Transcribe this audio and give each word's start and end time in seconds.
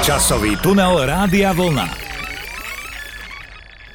Časový 0.00 0.56
tunel 0.56 1.04
Rádia 1.04 1.52
Vlna. 1.52 1.84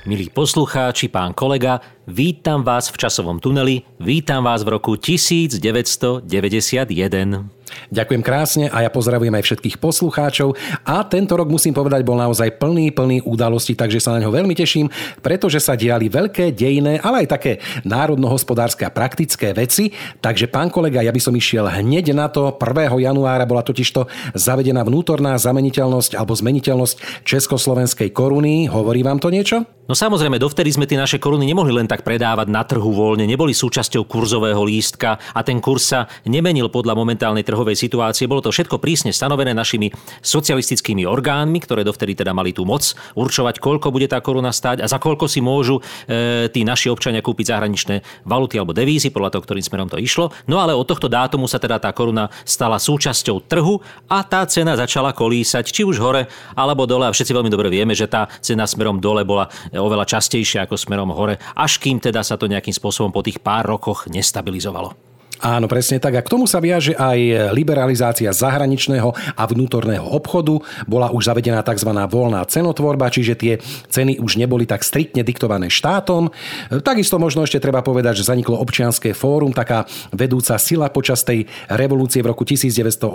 Milí 0.06 0.30
poslucháči, 0.30 1.10
pán 1.10 1.34
kolega, 1.34 1.82
vítam 2.06 2.62
vás 2.62 2.94
v 2.94 2.98
časovom 2.98 3.42
tuneli, 3.42 3.82
vítam 3.98 4.46
vás 4.46 4.62
v 4.62 4.78
roku 4.78 5.02
1991. 5.02 7.50
Ďakujem 7.94 8.22
krásne 8.26 8.66
a 8.72 8.84
ja 8.84 8.90
pozdravujem 8.90 9.34
aj 9.36 9.44
všetkých 9.46 9.76
poslucháčov 9.80 10.58
a 10.84 11.04
tento 11.06 11.34
rok 11.38 11.48
musím 11.48 11.76
povedať 11.76 12.02
bol 12.02 12.18
naozaj 12.18 12.58
plný, 12.58 12.92
plný 12.96 13.24
udalosti, 13.26 13.78
takže 13.78 14.02
sa 14.02 14.16
na 14.16 14.24
ňo 14.26 14.34
veľmi 14.34 14.56
teším, 14.58 14.90
pretože 15.22 15.62
sa 15.62 15.78
diali 15.78 16.08
veľké 16.10 16.54
dejné, 16.54 17.02
ale 17.02 17.26
aj 17.26 17.28
také 17.36 17.52
národnohospodárske 17.84 18.86
a 18.86 18.94
praktické 18.94 19.52
veci. 19.52 19.92
Takže 20.22 20.48
pán 20.48 20.70
kolega, 20.70 21.02
ja 21.02 21.12
by 21.12 21.22
som 21.22 21.36
išiel 21.36 21.68
hneď 21.68 22.16
na 22.16 22.30
to. 22.32 22.54
1. 22.56 22.96
januára 23.02 23.50
bola 23.50 23.66
totižto 23.66 24.08
zavedená 24.38 24.86
vnútorná 24.86 25.36
zameniteľnosť 25.36 26.18
alebo 26.18 26.38
zmeniteľnosť 26.38 27.26
československej 27.26 28.10
koruny. 28.14 28.70
Hovorí 28.70 29.02
vám 29.02 29.18
to 29.18 29.34
niečo? 29.34 29.66
No 29.86 29.94
samozrejme, 29.94 30.42
dovtedy 30.42 30.74
sme 30.74 30.90
tie 30.90 30.98
naše 30.98 31.22
koruny 31.22 31.46
nemohli 31.46 31.70
len 31.70 31.86
tak 31.86 32.02
predávať 32.02 32.50
na 32.50 32.66
trhu 32.66 32.90
voľne, 32.90 33.30
neboli 33.30 33.54
súčasťou 33.54 34.10
kurzového 34.10 34.58
lístka 34.66 35.22
a 35.30 35.46
ten 35.46 35.62
kurz 35.62 35.94
sa 35.94 36.10
nemenil 36.26 36.74
podľa 36.74 36.98
momentálnej 36.98 37.46
trhovej 37.46 37.65
situácie. 37.74 38.30
Bolo 38.30 38.46
to 38.46 38.54
všetko 38.54 38.78
prísne 38.78 39.10
stanovené 39.10 39.58
našimi 39.58 39.90
socialistickými 40.22 41.10
orgánmi, 41.10 41.58
ktoré 41.66 41.82
dovtedy 41.82 42.14
teda 42.14 42.38
mali 42.38 42.54
tú 42.54 42.70
moc 42.70 42.94
určovať, 43.18 43.58
koľko 43.58 43.90
bude 43.90 44.06
tá 44.06 44.22
koruna 44.22 44.54
stať 44.54 44.86
a 44.86 44.88
za 44.92 45.02
koľko 45.02 45.26
si 45.26 45.42
môžu 45.42 45.82
e, 46.06 46.46
tí 46.54 46.62
naši 46.62 46.94
občania 46.94 47.26
kúpiť 47.26 47.50
zahraničné 47.50 48.28
valuty 48.30 48.62
alebo 48.62 48.76
devízy, 48.76 49.10
podľa 49.10 49.40
toho, 49.40 49.44
ktorým 49.50 49.66
smerom 49.66 49.90
to 49.90 49.98
išlo. 49.98 50.30
No 50.46 50.62
ale 50.62 50.78
od 50.78 50.86
tohto 50.86 51.10
dátumu 51.10 51.50
sa 51.50 51.58
teda 51.58 51.82
tá 51.82 51.90
koruna 51.96 52.30
stala 52.46 52.78
súčasťou 52.78 53.48
trhu 53.48 53.80
a 54.12 54.22
tá 54.22 54.44
cena 54.46 54.76
začala 54.76 55.16
kolísať, 55.16 55.64
či 55.72 55.82
už 55.88 55.98
hore 56.04 56.28
alebo 56.54 56.84
dole. 56.84 57.08
A 57.08 57.16
všetci 57.16 57.32
veľmi 57.32 57.50
dobre 57.50 57.72
vieme, 57.72 57.96
že 57.96 58.12
tá 58.12 58.28
cena 58.44 58.68
smerom 58.68 59.00
dole 59.00 59.24
bola 59.24 59.48
oveľa 59.72 60.04
častejšie 60.20 60.68
ako 60.68 60.76
smerom 60.76 61.16
hore, 61.16 61.40
až 61.56 61.80
kým 61.80 62.04
teda 62.04 62.20
sa 62.20 62.36
to 62.36 62.52
nejakým 62.52 62.76
spôsobom 62.76 63.16
po 63.16 63.24
tých 63.24 63.40
pár 63.40 63.64
rokoch 63.64 64.12
nestabilizovalo. 64.12 65.15
Áno, 65.46 65.70
presne 65.70 66.02
tak. 66.02 66.18
A 66.18 66.26
k 66.26 66.34
tomu 66.34 66.50
sa 66.50 66.58
viaže 66.58 66.98
aj 66.98 67.54
liberalizácia 67.54 68.34
zahraničného 68.34 69.14
a 69.14 69.44
vnútorného 69.46 70.02
obchodu. 70.02 70.58
Bola 70.90 71.14
už 71.14 71.30
zavedená 71.30 71.62
tzv. 71.62 71.94
voľná 72.10 72.42
cenotvorba, 72.50 73.14
čiže 73.14 73.38
tie 73.38 73.54
ceny 73.94 74.18
už 74.18 74.42
neboli 74.42 74.66
tak 74.66 74.82
striktne 74.82 75.22
diktované 75.22 75.70
štátom. 75.70 76.34
Takisto 76.82 77.22
možno 77.22 77.46
ešte 77.46 77.62
treba 77.62 77.86
povedať, 77.86 78.26
že 78.26 78.34
zaniklo 78.34 78.58
občianské 78.58 79.14
fórum, 79.14 79.54
taká 79.54 79.86
vedúca 80.10 80.58
sila 80.58 80.90
počas 80.90 81.22
tej 81.22 81.46
revolúcie 81.70 82.26
v 82.26 82.34
roku 82.34 82.42
1989 82.42 83.06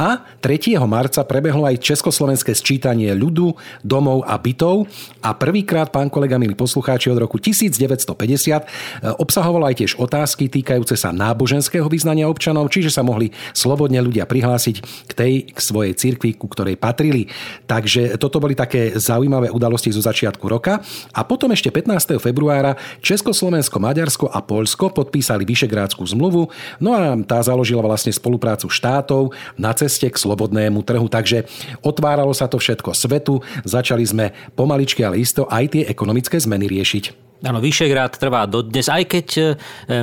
a 0.00 0.08
3. 0.40 0.80
marca 0.88 1.28
prebehlo 1.28 1.68
aj 1.68 1.76
československé 1.76 2.56
sčítanie 2.56 3.12
ľudu, 3.12 3.52
domov 3.84 4.24
a 4.24 4.40
bytov 4.40 4.88
a 5.20 5.36
prvýkrát, 5.36 5.92
pán 5.92 6.08
kolega, 6.08 6.40
milí 6.40 6.56
poslucháči, 6.56 7.12
od 7.12 7.20
roku 7.20 7.36
1950 7.36 9.20
obsahovalo 9.20 9.68
aj 9.68 9.76
tiež 9.76 10.00
otázky 10.00 10.48
týkajúce 10.48 11.01
sa 11.02 11.10
náboženského 11.10 11.90
vyznania 11.90 12.30
občanov, 12.30 12.70
čiže 12.70 12.94
sa 12.94 13.02
mohli 13.02 13.34
slobodne 13.50 13.98
ľudia 13.98 14.22
prihlásiť 14.22 14.76
k 15.10 15.12
tej 15.12 15.32
k 15.50 15.58
svojej 15.58 15.98
cirkvi, 15.98 16.38
ku 16.38 16.46
ktorej 16.46 16.78
patrili. 16.78 17.26
Takže 17.66 18.14
toto 18.22 18.38
boli 18.38 18.54
také 18.54 18.94
zaujímavé 18.94 19.50
udalosti 19.50 19.90
zo 19.90 19.98
začiatku 19.98 20.46
roka. 20.46 20.78
A 21.10 21.26
potom 21.26 21.50
ešte 21.50 21.74
15. 21.74 22.22
februára 22.22 22.78
Československo, 23.02 23.82
Maďarsko 23.82 24.30
a 24.30 24.38
Polsko 24.38 24.94
podpísali 24.94 25.42
Vyšegrádskú 25.42 26.06
zmluvu, 26.06 26.46
no 26.78 26.94
a 26.94 27.18
tá 27.26 27.42
založila 27.42 27.82
vlastne 27.82 28.14
spoluprácu 28.14 28.70
štátov 28.70 29.34
na 29.58 29.74
ceste 29.74 30.06
k 30.06 30.14
slobodnému 30.14 30.86
trhu. 30.86 31.10
Takže 31.10 31.48
otváralo 31.82 32.30
sa 32.30 32.46
to 32.46 32.62
všetko 32.62 32.94
svetu, 32.94 33.42
začali 33.66 34.04
sme 34.06 34.30
pomaličky, 34.54 35.02
ale 35.02 35.18
isto 35.18 35.48
aj 35.50 35.74
tie 35.74 35.82
ekonomické 35.88 36.38
zmeny 36.38 36.70
riešiť. 36.70 37.31
Áno, 37.42 37.58
Vyšegrad 37.58 38.22
trvá 38.22 38.46
dodnes, 38.46 38.86
aj 38.86 39.02
keď 39.02 39.26
e, 39.34 39.42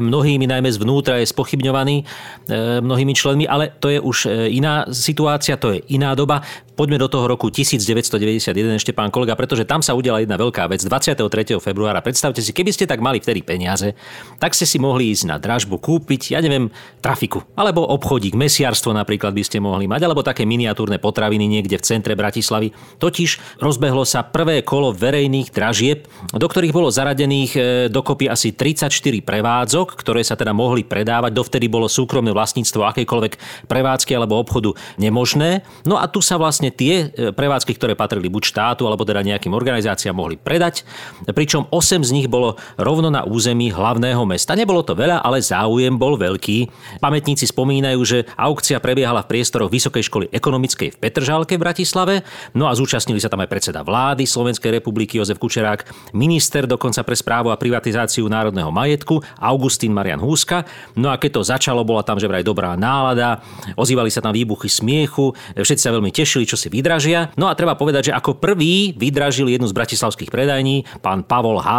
mnohými, 0.03 0.43
najmä 0.43 0.67
zvnútra, 0.75 1.23
je 1.23 1.31
spochybňovaný 1.31 2.03
e, 2.03 2.83
mnohými 2.83 3.15
členmi, 3.15 3.47
ale 3.47 3.71
to 3.79 3.87
je 3.87 3.99
už 4.03 4.17
e, 4.27 4.51
iná 4.59 4.83
situácia, 4.91 5.55
to 5.55 5.71
je 5.71 5.79
iná 5.95 6.11
doba. 6.19 6.43
Poďme 6.75 6.99
do 6.99 7.11
toho 7.11 7.27
roku 7.27 7.51
1991 7.51 8.79
ešte, 8.79 8.91
pán 8.95 9.11
kolega, 9.11 9.39
pretože 9.39 9.67
tam 9.67 9.79
sa 9.79 9.95
udiala 9.95 10.23
jedna 10.23 10.35
veľká 10.35 10.67
vec. 10.67 10.83
23. 10.83 11.59
februára, 11.63 12.03
predstavte 12.03 12.43
si, 12.43 12.51
keby 12.51 12.75
ste 12.75 12.87
tak 12.87 12.99
mali 12.99 13.23
vtedy 13.23 13.39
peniaze, 13.43 13.95
tak 14.39 14.51
ste 14.51 14.67
si 14.67 14.79
mohli 14.79 15.11
ísť 15.11 15.27
na 15.27 15.39
dražbu 15.39 15.75
kúpiť, 15.79 16.35
ja 16.35 16.43
neviem, 16.43 16.71
trafiku, 16.99 17.43
alebo 17.55 17.83
obchodík, 17.83 18.35
mesiarstvo 18.35 18.95
napríklad 18.95 19.31
by 19.31 19.43
ste 19.43 19.63
mohli 19.63 19.91
mať, 19.91 20.07
alebo 20.07 20.23
také 20.23 20.43
miniatúrne 20.43 21.03
potraviny 21.03 21.47
niekde 21.51 21.79
v 21.79 21.87
centre 21.87 22.15
Bratislavy. 22.15 22.71
Totiž 22.99 23.59
rozbehlo 23.59 24.07
sa 24.07 24.23
prvé 24.27 24.63
kolo 24.63 24.95
verejných 24.95 25.51
dražieb, 25.51 26.07
do 26.31 26.47
ktorých 26.47 26.71
bolo 26.75 26.91
zaradených 27.29 27.53
e, 27.53 27.61
dokopy 27.93 28.25
asi 28.25 28.57
34 28.57 28.89
prevádzok, 29.21 29.93
ktoré 30.01 30.25
sa 30.25 30.33
teda 30.33 30.49
mohli 30.49 30.81
predávať. 30.81 31.29
Dovtedy 31.29 31.69
bolo 31.69 31.85
súkromné 31.85 32.33
vlastníctvo 32.33 32.89
akékoľvek 32.89 33.33
prevádzky 33.69 34.17
alebo 34.17 34.41
obchodu 34.41 34.73
nemožné. 34.97 35.61
No 35.85 36.01
a 36.01 36.09
tu 36.09 36.25
sa 36.25 36.41
vlastne 36.41 36.73
tie 36.73 37.13
e, 37.13 37.29
prevádzky, 37.29 37.77
ktoré 37.77 37.93
patrili 37.93 38.33
buď 38.33 38.49
štátu 38.49 38.89
alebo 38.89 39.05
teda 39.05 39.21
nejakým 39.21 39.53
organizáciám 39.53 40.17
mohli 40.17 40.41
predať, 40.41 40.81
pričom 41.29 41.69
8 41.69 42.01
z 42.01 42.09
nich 42.17 42.25
bolo 42.25 42.57
rovno 42.81 43.13
na 43.13 43.21
území 43.21 43.69
hlavného 43.69 44.25
mesta. 44.25 44.57
Nebolo 44.57 44.81
to 44.81 44.97
veľa, 44.97 45.21
ale 45.21 45.45
záujem 45.45 45.93
bol 45.93 46.17
veľký. 46.17 46.65
Pamätníci 46.97 47.45
spomínajú, 47.45 48.01
že 48.01 48.17
aukcia 48.41 48.81
prebiehala 48.81 49.21
v 49.21 49.37
priestoroch 49.37 49.69
Vysokej 49.69 50.01
školy 50.01 50.25
ekonomickej 50.33 50.97
v 50.97 50.97
Petržálke 50.97 51.61
v 51.61 51.61
Bratislave, 51.61 52.15
no 52.57 52.65
a 52.65 52.73
zúčastnili 52.73 53.21
sa 53.21 53.29
tam 53.29 53.45
aj 53.45 53.51
predseda 53.53 53.85
vlády 53.85 54.25
Slovenskej 54.25 54.81
republiky 54.81 55.21
Jozef 55.21 55.37
Kučerák, 55.37 55.85
minister 56.17 56.65
dokonca 56.65 57.05
pre 57.05 57.18
správu 57.19 57.51
a 57.51 57.59
privatizáciu 57.59 58.31
národného 58.31 58.71
majetku 58.71 59.19
Augustín 59.35 59.91
Marian 59.91 60.23
Húska. 60.23 60.63
No 60.95 61.11
a 61.11 61.19
keď 61.19 61.39
to 61.39 61.41
začalo, 61.43 61.83
bola 61.83 62.01
tam 62.07 62.15
že 62.15 62.31
vraj 62.31 62.47
dobrá 62.47 62.79
nálada, 62.79 63.43
ozývali 63.75 64.07
sa 64.07 64.23
tam 64.23 64.31
výbuchy 64.31 64.71
smiechu, 64.71 65.35
všetci 65.59 65.83
sa 65.83 65.91
veľmi 65.91 66.15
tešili, 66.15 66.47
čo 66.47 66.55
si 66.55 66.71
vydražia. 66.71 67.35
No 67.35 67.51
a 67.51 67.57
treba 67.59 67.75
povedať, 67.75 68.11
že 68.11 68.15
ako 68.15 68.39
prvý 68.39 68.95
vydražil 68.95 69.51
jednu 69.51 69.67
z 69.67 69.75
bratislavských 69.75 70.31
predajní 70.31 70.87
pán 71.03 71.27
Pavol 71.27 71.59
H., 71.59 71.69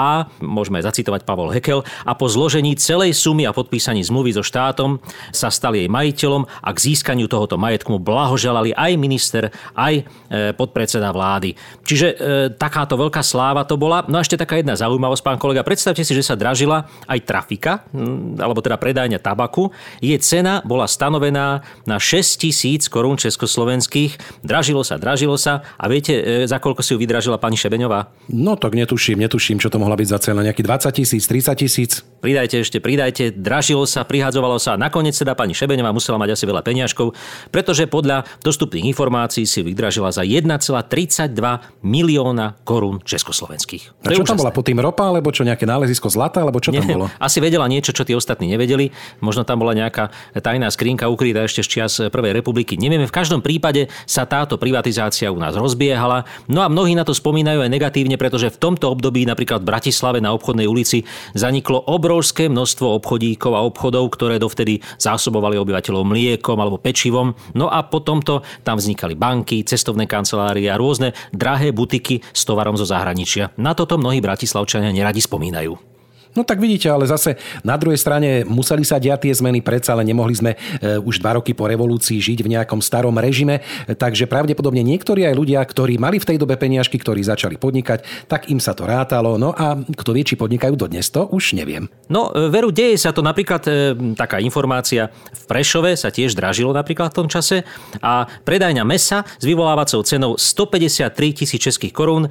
môžeme 0.45 0.85
zacitovať 0.85 1.25
Pavol 1.25 1.51
Hekel, 1.57 1.81
a 2.05 2.13
po 2.13 2.29
zložení 2.29 2.77
celej 2.77 3.17
sumy 3.17 3.49
a 3.49 3.57
podpísaní 3.57 4.05
zmluvy 4.05 4.37
so 4.37 4.45
štátom 4.45 4.99
sa 5.31 5.49
stal 5.49 5.79
jej 5.79 5.87
majiteľom 5.87 6.45
a 6.45 6.69
k 6.75 6.79
získaniu 6.93 7.31
tohoto 7.31 7.55
majetku 7.57 7.97
mu 7.97 8.01
blahoželali 8.03 8.75
aj 8.75 8.93
minister, 8.99 9.49
aj 9.79 9.95
e, 10.01 10.03
podpredseda 10.57 11.15
vlády. 11.15 11.55
Čiže 11.87 12.09
e, 12.11 12.17
takáto 12.57 12.99
veľká 12.99 13.23
sláva 13.23 13.63
to 13.65 13.79
bola. 13.79 14.03
No 14.11 14.19
a 14.19 14.25
ešte 14.25 14.41
taká 14.41 14.59
jedna 14.59 14.75
zaujímavosť, 14.75 15.23
pán 15.31 15.39
kolega. 15.39 15.63
Predstavte 15.63 16.03
si, 16.03 16.11
že 16.11 16.27
sa 16.27 16.35
dražila 16.35 16.91
aj 17.07 17.23
trafika, 17.23 17.87
alebo 18.43 18.59
teda 18.59 18.75
predajňa 18.75 19.23
tabaku. 19.23 19.71
Jej 20.03 20.19
cena 20.27 20.59
bola 20.67 20.91
stanovená 20.91 21.63
na 21.87 21.97
6 22.03 22.43
tisíc 22.43 22.91
korún 22.91 23.15
československých. 23.15 24.43
Dražilo 24.43 24.83
sa, 24.83 24.99
dražilo 24.99 25.39
sa. 25.39 25.63
A 25.79 25.87
viete, 25.87 26.19
e, 26.19 26.51
za 26.51 26.59
koľko 26.59 26.83
si 26.83 26.97
ju 26.97 26.99
vydražila 26.99 27.39
pani 27.39 27.55
Šebeňová? 27.55 28.11
No 28.35 28.59
tak 28.59 28.75
netuším, 28.75 29.23
netuším, 29.23 29.63
čo 29.63 29.71
to 29.71 29.79
mohla 29.79 29.95
byť 29.95 30.09
za 30.11 30.19
cena. 30.19 30.43
Nejaký 30.43 30.67
20 30.67 30.99
tisíc, 30.99 31.31
30 31.31 31.55
tisíc? 31.55 32.03
Pridajte 32.19 32.67
ešte, 32.67 32.83
pridajte. 32.83 33.31
Dražilo 33.31 33.87
sa, 33.87 34.03
prihadzovalo 34.03 34.59
sa. 34.59 34.75
Nakoniec 34.75 35.15
teda 35.15 35.39
pani 35.39 35.55
Šebeňová 35.55 35.95
musela 35.95 36.19
mať 36.19 36.35
asi 36.35 36.45
veľa 36.49 36.67
peňažkov, 36.67 37.15
pretože 37.55 37.87
podľa 37.87 38.27
dostupných 38.43 38.91
informácií 38.91 39.47
si 39.47 39.63
vydražila 39.63 40.11
za 40.11 40.27
1,32 40.27 41.33
milióna 41.87 42.61
korún 42.67 42.99
československých. 43.05 44.05
A 44.05 44.17
čo 44.17 44.27
tam 44.27 44.41
bola? 44.41 44.51
Po 44.51 44.65
tým 44.65 44.81
ropa, 44.81 45.10
alebo 45.11 45.35
čo 45.35 45.43
nejaké 45.43 45.67
nálezisko 45.67 46.07
zlata, 46.07 46.47
alebo 46.47 46.63
čo 46.63 46.71
tam 46.71 46.87
Nie, 46.87 46.95
bolo? 46.95 47.07
Asi 47.19 47.43
vedela 47.43 47.67
niečo, 47.67 47.91
čo 47.91 48.07
tí 48.07 48.15
ostatní 48.15 48.47
nevedeli. 48.47 48.95
Možno 49.19 49.43
tam 49.43 49.61
bola 49.61 49.75
nejaká 49.75 50.15
tajná 50.39 50.71
skrinka 50.71 51.11
ukrytá 51.11 51.45
ešte 51.45 51.67
z 51.67 51.69
čias 51.69 51.95
Prvej 51.99 52.39
republiky. 52.39 52.79
Nevieme, 52.79 53.11
v 53.11 53.15
každom 53.15 53.43
prípade 53.43 53.91
sa 54.07 54.25
táto 54.25 54.57
privatizácia 54.57 55.29
u 55.35 55.39
nás 55.39 55.59
rozbiehala. 55.59 56.25
No 56.47 56.63
a 56.63 56.71
mnohí 56.71 56.95
na 56.95 57.03
to 57.03 57.13
spomínajú 57.13 57.67
aj 57.67 57.71
negatívne, 57.71 58.15
pretože 58.15 58.55
v 58.55 58.61
tomto 58.61 58.89
období 58.95 59.27
napríklad 59.27 59.67
v 59.67 59.71
Bratislave 59.75 60.19
na 60.23 60.31
obchodnej 60.33 60.71
ulici 60.71 61.03
zaniklo 61.35 61.83
obrovské 61.91 62.47
množstvo 62.47 62.87
obchodíkov 63.03 63.53
a 63.57 63.65
obchodov, 63.67 64.15
ktoré 64.15 64.39
dovtedy 64.39 64.79
zásobovali 65.01 65.59
obyvateľov 65.59 66.07
mliekom 66.07 66.57
alebo 66.61 66.79
pečivom. 66.79 67.35
No 67.57 67.67
a 67.73 67.83
potom 67.83 68.23
to 68.23 68.45
tam 68.63 68.79
vznikali 68.79 69.19
banky, 69.19 69.67
cestovné 69.67 70.07
kancelárie 70.07 70.71
a 70.71 70.79
rôzne 70.79 71.17
drahé 71.35 71.75
butiky 71.75 72.21
s 72.21 72.43
tovarom 72.47 72.77
zo 72.77 72.87
zahraničia. 72.87 73.53
Na 73.57 73.73
toto 73.73 73.97
mnohí 73.97 74.21
bratislavčania 74.23 74.93
neradi 75.01 75.25
spomínajú. 75.25 75.90
No 76.39 76.47
tak 76.47 76.63
vidíte, 76.63 76.87
ale 76.87 77.11
zase 77.11 77.35
na 77.67 77.75
druhej 77.75 77.99
strane 77.99 78.47
museli 78.47 78.87
sa 78.87 79.03
diať 79.03 79.27
tie 79.27 79.35
zmeny, 79.35 79.67
predsa 79.67 79.99
ale 79.99 80.07
nemohli 80.07 80.35
sme 80.39 80.55
e, 80.55 80.59
už 81.03 81.19
dva 81.19 81.43
roky 81.43 81.59
po 81.59 81.67
revolúcii 81.67 82.23
žiť 82.23 82.47
v 82.47 82.53
nejakom 82.55 82.79
starom 82.79 83.19
režime, 83.19 83.67
takže 83.99 84.31
pravdepodobne 84.31 84.87
niektorí 84.87 85.27
aj 85.27 85.35
ľudia, 85.35 85.59
ktorí 85.59 85.99
mali 85.99 86.23
v 86.23 86.29
tej 86.31 86.39
dobe 86.39 86.55
peniažky, 86.55 87.03
ktorí 87.03 87.27
začali 87.27 87.59
podnikať, 87.59 88.31
tak 88.31 88.47
im 88.47 88.63
sa 88.63 88.79
to 88.79 88.87
rátalo. 88.87 89.43
No 89.43 89.51
a 89.51 89.75
kto 89.83 90.15
vie, 90.15 90.23
či 90.23 90.39
podnikajú 90.39 90.79
dodnes, 90.79 91.11
to 91.11 91.27
už 91.35 91.59
neviem. 91.59 91.91
No, 92.07 92.31
e, 92.31 92.47
veru, 92.47 92.71
deje 92.71 92.95
sa 92.95 93.11
to 93.11 93.27
napríklad, 93.27 93.67
e, 93.67 93.71
taká 94.15 94.39
informácia, 94.39 95.11
v 95.35 95.43
Prešove 95.51 95.99
sa 95.99 96.15
tiež 96.15 96.39
dražilo 96.39 96.71
napríklad 96.71 97.11
v 97.11 97.27
tom 97.27 97.29
čase 97.29 97.67
a 97.99 98.31
predajňa 98.47 98.87
mesa 98.87 99.27
s 99.27 99.43
vyvolávacou 99.43 100.07
cenou 100.07 100.39
153 100.39 101.11
tisíc 101.35 101.59
českých 101.59 101.91
korún 101.91 102.31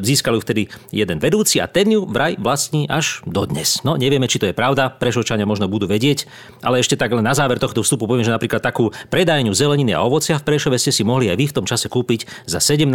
získali 0.00 0.36
vtedy 0.40 0.62
jeden 0.92 1.18
vedúci 1.22 1.62
a 1.62 1.66
ten 1.66 1.88
ju 1.88 2.04
vraj 2.04 2.36
vlastní 2.36 2.84
až 2.90 3.22
dodnes. 3.30 3.80
No, 3.86 3.96
nevieme, 3.96 4.28
či 4.28 4.42
to 4.42 4.50
je 4.50 4.54
pravda, 4.54 4.92
prešočania 4.92 5.48
možno 5.48 5.70
budú 5.70 5.88
vedieť, 5.88 6.28
ale 6.60 6.82
ešte 6.82 6.98
tak 6.98 7.14
len 7.14 7.24
na 7.24 7.32
záver 7.32 7.56
tohto 7.56 7.80
vstupu 7.80 8.10
poviem, 8.10 8.26
že 8.26 8.34
napríklad 8.34 8.60
takú 8.60 8.90
predajňu 9.08 9.54
zeleniny 9.54 9.94
a 9.94 10.04
ovocia 10.04 10.36
v 10.36 10.46
Prešove 10.46 10.76
ste 10.76 10.90
si 10.90 11.06
mohli 11.06 11.30
aj 11.30 11.36
vy 11.38 11.46
v 11.48 11.56
tom 11.56 11.66
čase 11.66 11.86
kúpiť 11.86 12.26
za 12.44 12.58
17 12.58 12.90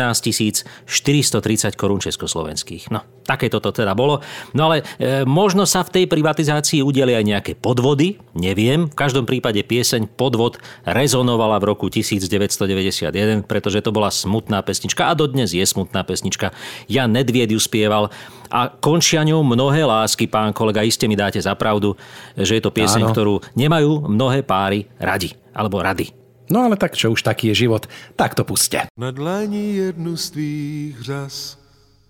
430 0.85 1.79
korún 1.79 2.03
československých. 2.03 2.91
No, 2.91 3.03
také 3.25 3.49
toto 3.49 3.73
teda 3.73 3.97
bolo. 3.97 4.21
No 4.53 4.69
ale 4.69 4.85
e, 5.01 5.23
možno 5.25 5.65
sa 5.65 5.81
v 5.81 6.01
tej 6.01 6.05
privatizácii 6.11 6.85
udiali 6.85 7.17
aj 7.17 7.23
nejaké 7.25 7.51
podvody, 7.57 8.21
neviem. 8.37 8.91
V 8.91 8.95
každom 8.95 9.25
prípade 9.25 9.63
pieseň 9.65 10.11
Podvod 10.13 10.61
rezonovala 10.85 11.57
v 11.57 11.73
roku 11.73 11.89
1991, 11.89 13.47
pretože 13.47 13.81
to 13.81 13.89
bola 13.89 14.13
smutná 14.13 14.61
pesnička 14.61 15.09
a 15.09 15.17
dodnes 15.17 15.55
je 15.55 15.65
smutná 15.65 16.05
pesnička. 16.05 16.53
Ja 16.85 17.09
Nedvied 17.09 17.49
ju 17.49 17.59
spieval 17.59 18.13
a 18.51 18.69
končia 18.69 19.23
ňou 19.23 19.43
mnohé 19.43 19.85
lásky, 19.85 20.27
pán 20.27 20.53
kolega, 20.53 20.85
iste 20.85 21.07
mi 21.07 21.15
dáte 21.15 21.41
za 21.41 21.55
pravdu, 21.55 21.95
že 22.37 22.57
je 22.57 22.63
to 22.63 22.71
pieseň, 22.71 23.03
Áno. 23.05 23.11
ktorú 23.11 23.33
nemajú 23.55 24.07
mnohé 24.09 24.41
páry 24.45 24.85
radi, 24.99 25.33
alebo 25.53 25.81
rady. 25.81 26.11
No 26.49 26.61
ale 26.61 26.77
tak 26.77 26.93
čo 26.93 27.09
už 27.09 27.25
taký 27.25 27.49
je 27.53 27.65
život, 27.65 27.89
tak 28.13 28.37
to 28.37 28.45
puste. 28.45 28.85
Na 28.97 29.09
dlani 29.09 29.75
jednu 29.81 30.13
z 30.17 30.25
tvých 30.29 31.01
řas 31.01 31.57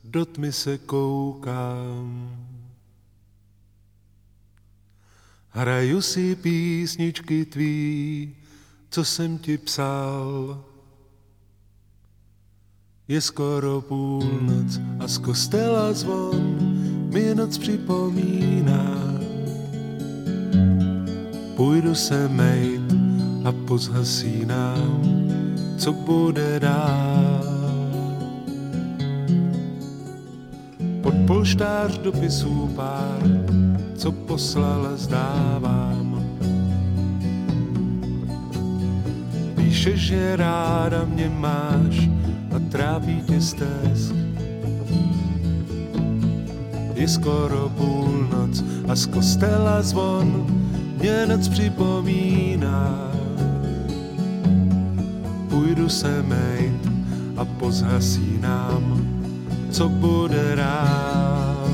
do 0.04 0.26
tmy 0.26 0.52
se 0.52 0.78
koukám. 0.78 2.30
Hraju 5.50 6.02
si 6.02 6.36
písničky 6.36 7.46
tvý, 7.46 8.36
co 8.90 9.06
jsem 9.06 9.38
ti 9.38 9.58
psal. 9.58 10.60
Je 13.08 13.22
skoro 13.22 13.82
půlnoc 13.82 14.80
a 15.00 15.08
z 15.08 15.18
kostela 15.18 15.94
zvon 15.94 16.58
mi 17.14 17.36
noc 17.36 17.58
připomíná. 17.58 18.98
Půjdu 21.56 21.96
se 21.96 22.28
mejt 22.28 22.94
a 23.44 23.52
pozhasínám, 23.52 25.02
co 25.78 25.94
bude 25.94 26.60
dál. 26.60 27.46
Pod 31.02 31.14
polštář 31.28 31.98
dopisů 31.98 32.72
pár, 32.76 33.22
co 33.96 34.12
poslala 34.12 34.98
zdávám. 34.98 36.26
Píše, 39.56 39.98
že 39.98 40.36
ráda 40.36 41.06
mě 41.06 41.30
máš, 41.30 42.15
tě 43.28 43.42
stesk. 43.42 44.16
Je 46.94 47.08
skoro 47.08 47.70
půlnoc 47.78 48.64
a 48.88 48.96
z 48.96 49.06
kostela 49.06 49.82
zvon 49.82 50.48
mě 51.00 51.26
noc 51.26 51.48
připomíná. 51.48 53.12
Půjdu 55.50 55.90
se 55.90 56.22
mejt 56.22 56.90
a 57.38 57.46
pozhasínám, 57.46 59.08
co 59.72 59.90
bude 59.90 60.56
rád. 60.56 61.68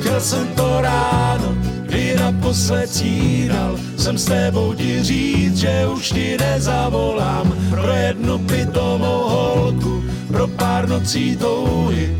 Chtěl 0.00 0.20
jsem 0.20 0.46
to 0.48 0.80
ráno, 0.80 1.54
kdy 1.88 2.14
naposled 2.20 2.90
snídal, 2.90 3.80
jsem 3.96 4.18
s 4.18 4.24
tebou 4.24 4.74
ti 4.74 5.02
říct, 5.02 5.56
že 5.56 5.86
už 5.88 6.12
ti 6.12 6.36
nezavolám 6.36 7.56
pro 7.70 7.92
jednu 7.92 8.38
pitomou 8.38 9.22
holku, 9.28 10.04
pro 10.28 10.48
pár 10.48 10.88
nocí 10.88 11.36
touhy. 11.36 12.16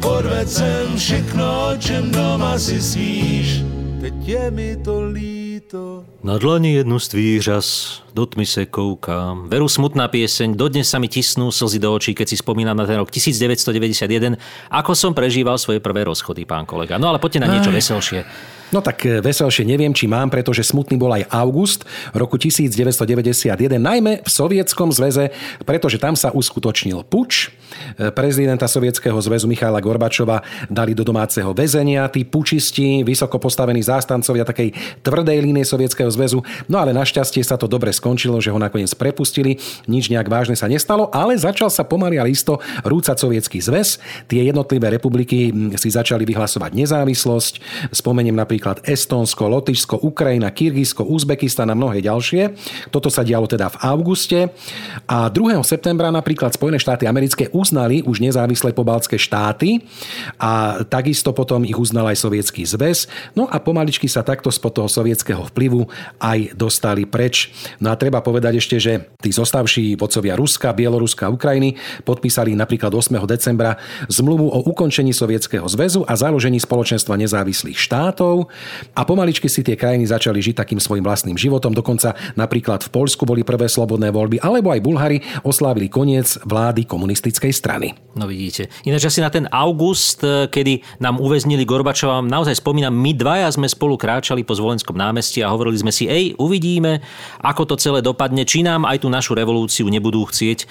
Podved 0.00 0.48
jsem 0.48 0.96
všechno, 0.96 1.68
o 1.68 1.76
čem 1.76 2.10
doma 2.10 2.58
si 2.58 2.80
sníš, 2.80 3.60
teď 4.00 4.14
je 4.28 4.50
mi 4.50 4.76
to 4.76 5.04
líto. 5.12 6.04
Na 6.24 6.38
dlani 6.38 6.74
jednu 6.74 6.98
z 6.98 7.08
tvých 7.08 7.42
řas 7.42 7.66
do 8.14 8.26
tmy 8.26 8.46
se 8.46 8.66
koukám. 8.66 9.48
Veru 9.48 9.68
smutná 9.68 10.08
pieseň, 10.08 10.56
dodnes 10.56 10.88
sa 10.88 10.98
mi 10.98 11.06
tisnú 11.06 11.52
slzy 11.52 11.78
do 11.78 11.92
očí, 11.94 12.16
keď 12.16 12.26
si 12.32 12.36
spomínam 12.40 12.74
na 12.74 12.88
ten 12.88 12.96
rok 12.96 13.12
1991, 13.12 14.40
ako 14.72 14.92
som 14.96 15.12
prežíval 15.12 15.60
svoje 15.60 15.78
prvé 15.84 16.08
rozchody, 16.08 16.48
pán 16.48 16.64
kolega. 16.64 16.96
No 16.96 17.12
ale 17.12 17.20
poďte 17.20 17.44
na 17.44 17.48
niečo 17.52 17.70
veselšie. 17.70 18.24
No 18.70 18.78
tak 18.78 19.02
e, 19.02 19.18
veselšie 19.18 19.66
neviem, 19.66 19.90
či 19.90 20.06
mám, 20.06 20.30
pretože 20.30 20.62
smutný 20.62 20.94
bol 20.94 21.10
aj 21.10 21.26
august 21.34 21.82
roku 22.14 22.38
1991, 22.38 23.50
najmä 23.82 24.22
v 24.22 24.30
Sovietskom 24.30 24.94
zväze, 24.94 25.34
pretože 25.66 25.98
tam 25.98 26.14
sa 26.14 26.30
uskutočnil 26.30 27.02
puč. 27.10 27.50
E, 27.98 28.14
prezidenta 28.14 28.70
Sovietskeho 28.70 29.18
zväzu 29.18 29.50
Michaila 29.50 29.82
Gorbačova 29.82 30.46
dali 30.70 30.94
do 30.94 31.02
domáceho 31.02 31.50
väzenia, 31.50 32.06
tí 32.14 32.22
pučisti, 32.22 33.02
vysoko 33.02 33.42
postavení 33.42 33.82
zástancovia 33.82 34.46
takej 34.46 35.02
tvrdej 35.02 35.38
línie 35.42 35.66
Sovietskeho 35.66 36.08
zväzu. 36.14 36.46
No 36.70 36.78
ale 36.78 36.94
našťastie 36.94 37.42
sa 37.42 37.58
to 37.58 37.66
dobre 37.66 37.90
skončilo, 37.90 38.38
že 38.38 38.54
ho 38.54 38.58
nakoniec 38.62 38.94
prepustili, 38.94 39.58
nič 39.90 40.14
nejak 40.14 40.30
vážne 40.30 40.54
sa 40.54 40.70
nestalo, 40.70 41.10
ale 41.10 41.34
začal 41.34 41.74
sa 41.74 41.82
pomaly 41.82 42.22
a 42.22 42.24
listo 42.24 42.62
rúcať 42.86 43.18
Sovietský 43.18 43.58
zväz. 43.58 43.98
Tie 44.30 44.46
jednotlivé 44.46 44.94
republiky 44.94 45.50
si 45.74 45.90
začali 45.90 46.22
vyhlasovať 46.22 46.70
nezávislosť. 46.70 47.54
Spomeniem 47.90 48.38
napríklad 48.38 48.59
napríklad 48.60 48.84
Estónsko, 48.84 49.48
Lotyšsko, 49.48 50.04
Ukrajina, 50.04 50.52
Kyrgyzsko, 50.52 51.08
Uzbekistan 51.08 51.72
a 51.72 51.74
mnohé 51.74 52.04
ďalšie. 52.04 52.52
Toto 52.92 53.08
sa 53.08 53.24
dialo 53.24 53.48
teda 53.48 53.72
v 53.72 53.76
auguste. 53.88 54.52
A 55.08 55.32
2. 55.32 55.64
septembra 55.64 56.12
napríklad 56.12 56.52
Spojené 56.52 56.76
štáty 56.76 57.08
americké 57.08 57.48
uznali 57.56 58.04
už 58.04 58.20
nezávislé 58.20 58.76
pobaltské 58.76 59.16
štáty 59.16 59.80
a 60.36 60.84
takisto 60.84 61.32
potom 61.32 61.64
ich 61.64 61.72
uznal 61.72 62.12
aj 62.12 62.20
Sovietský 62.20 62.68
zväz. 62.68 63.08
No 63.32 63.48
a 63.48 63.56
pomaličky 63.64 64.12
sa 64.12 64.20
takto 64.20 64.52
spod 64.52 64.76
toho 64.76 64.92
sovietského 64.92 65.48
vplyvu 65.48 65.88
aj 66.20 66.52
dostali 66.52 67.08
preč. 67.08 67.48
No 67.80 67.88
a 67.88 67.96
treba 67.96 68.20
povedať 68.20 68.60
ešte, 68.60 68.76
že 68.76 69.16
tí 69.24 69.32
zostavší 69.32 69.96
vodcovia 69.96 70.36
Ruska, 70.36 70.76
Bieloruska 70.76 71.32
a 71.32 71.32
Ukrajiny 71.32 71.80
podpísali 72.04 72.52
napríklad 72.52 72.92
8. 72.92 73.24
decembra 73.24 73.80
zmluvu 74.12 74.52
o 74.52 74.68
ukončení 74.68 75.16
Sovietskeho 75.16 75.64
zväzu 75.64 76.04
a 76.04 76.12
založení 76.12 76.60
spoločenstva 76.60 77.16
nezávislých 77.16 77.80
štátov 77.80 78.49
a 78.94 79.02
pomaličky 79.06 79.46
si 79.46 79.64
tie 79.64 79.78
krajiny 79.78 80.06
začali 80.06 80.38
žiť 80.42 80.56
takým 80.60 80.80
svojim 80.82 81.04
vlastným 81.04 81.36
životom. 81.38 81.72
Dokonca 81.74 82.14
napríklad 82.36 82.86
v 82.86 82.90
Polsku 82.92 83.24
boli 83.24 83.46
prvé 83.46 83.70
slobodné 83.70 84.10
voľby, 84.10 84.42
alebo 84.42 84.70
aj 84.74 84.80
Bulhári 84.82 85.18
oslávili 85.42 85.88
koniec 85.90 86.36
vlády 86.44 86.84
komunistickej 86.86 87.52
strany. 87.54 87.94
No 88.18 88.26
vidíte. 88.26 88.66
Ináč 88.82 89.06
asi 89.06 89.22
na 89.22 89.30
ten 89.30 89.46
august, 89.54 90.22
eh, 90.26 90.50
kedy 90.50 91.02
nám 91.02 91.22
uväznili 91.22 91.62
Gorbačova, 91.62 92.22
naozaj 92.24 92.58
spomínam, 92.58 92.90
my 92.90 93.14
dvaja 93.14 93.48
sme 93.54 93.70
spolu 93.70 93.94
kráčali 93.94 94.42
po 94.42 94.56
Zvolenskom 94.56 94.98
námestí 94.98 95.40
a 95.44 95.52
hovorili 95.52 95.78
sme 95.78 95.92
si, 95.94 96.10
ej, 96.10 96.34
uvidíme, 96.36 97.00
ako 97.40 97.70
to 97.70 97.74
celé 97.78 98.02
dopadne, 98.02 98.42
či 98.42 98.66
nám 98.66 98.82
aj 98.86 99.04
tú 99.04 99.08
našu 99.08 99.36
revolúciu 99.36 99.86
nebudú 99.86 100.26
chcieť 100.26 100.58
e, 100.60 100.66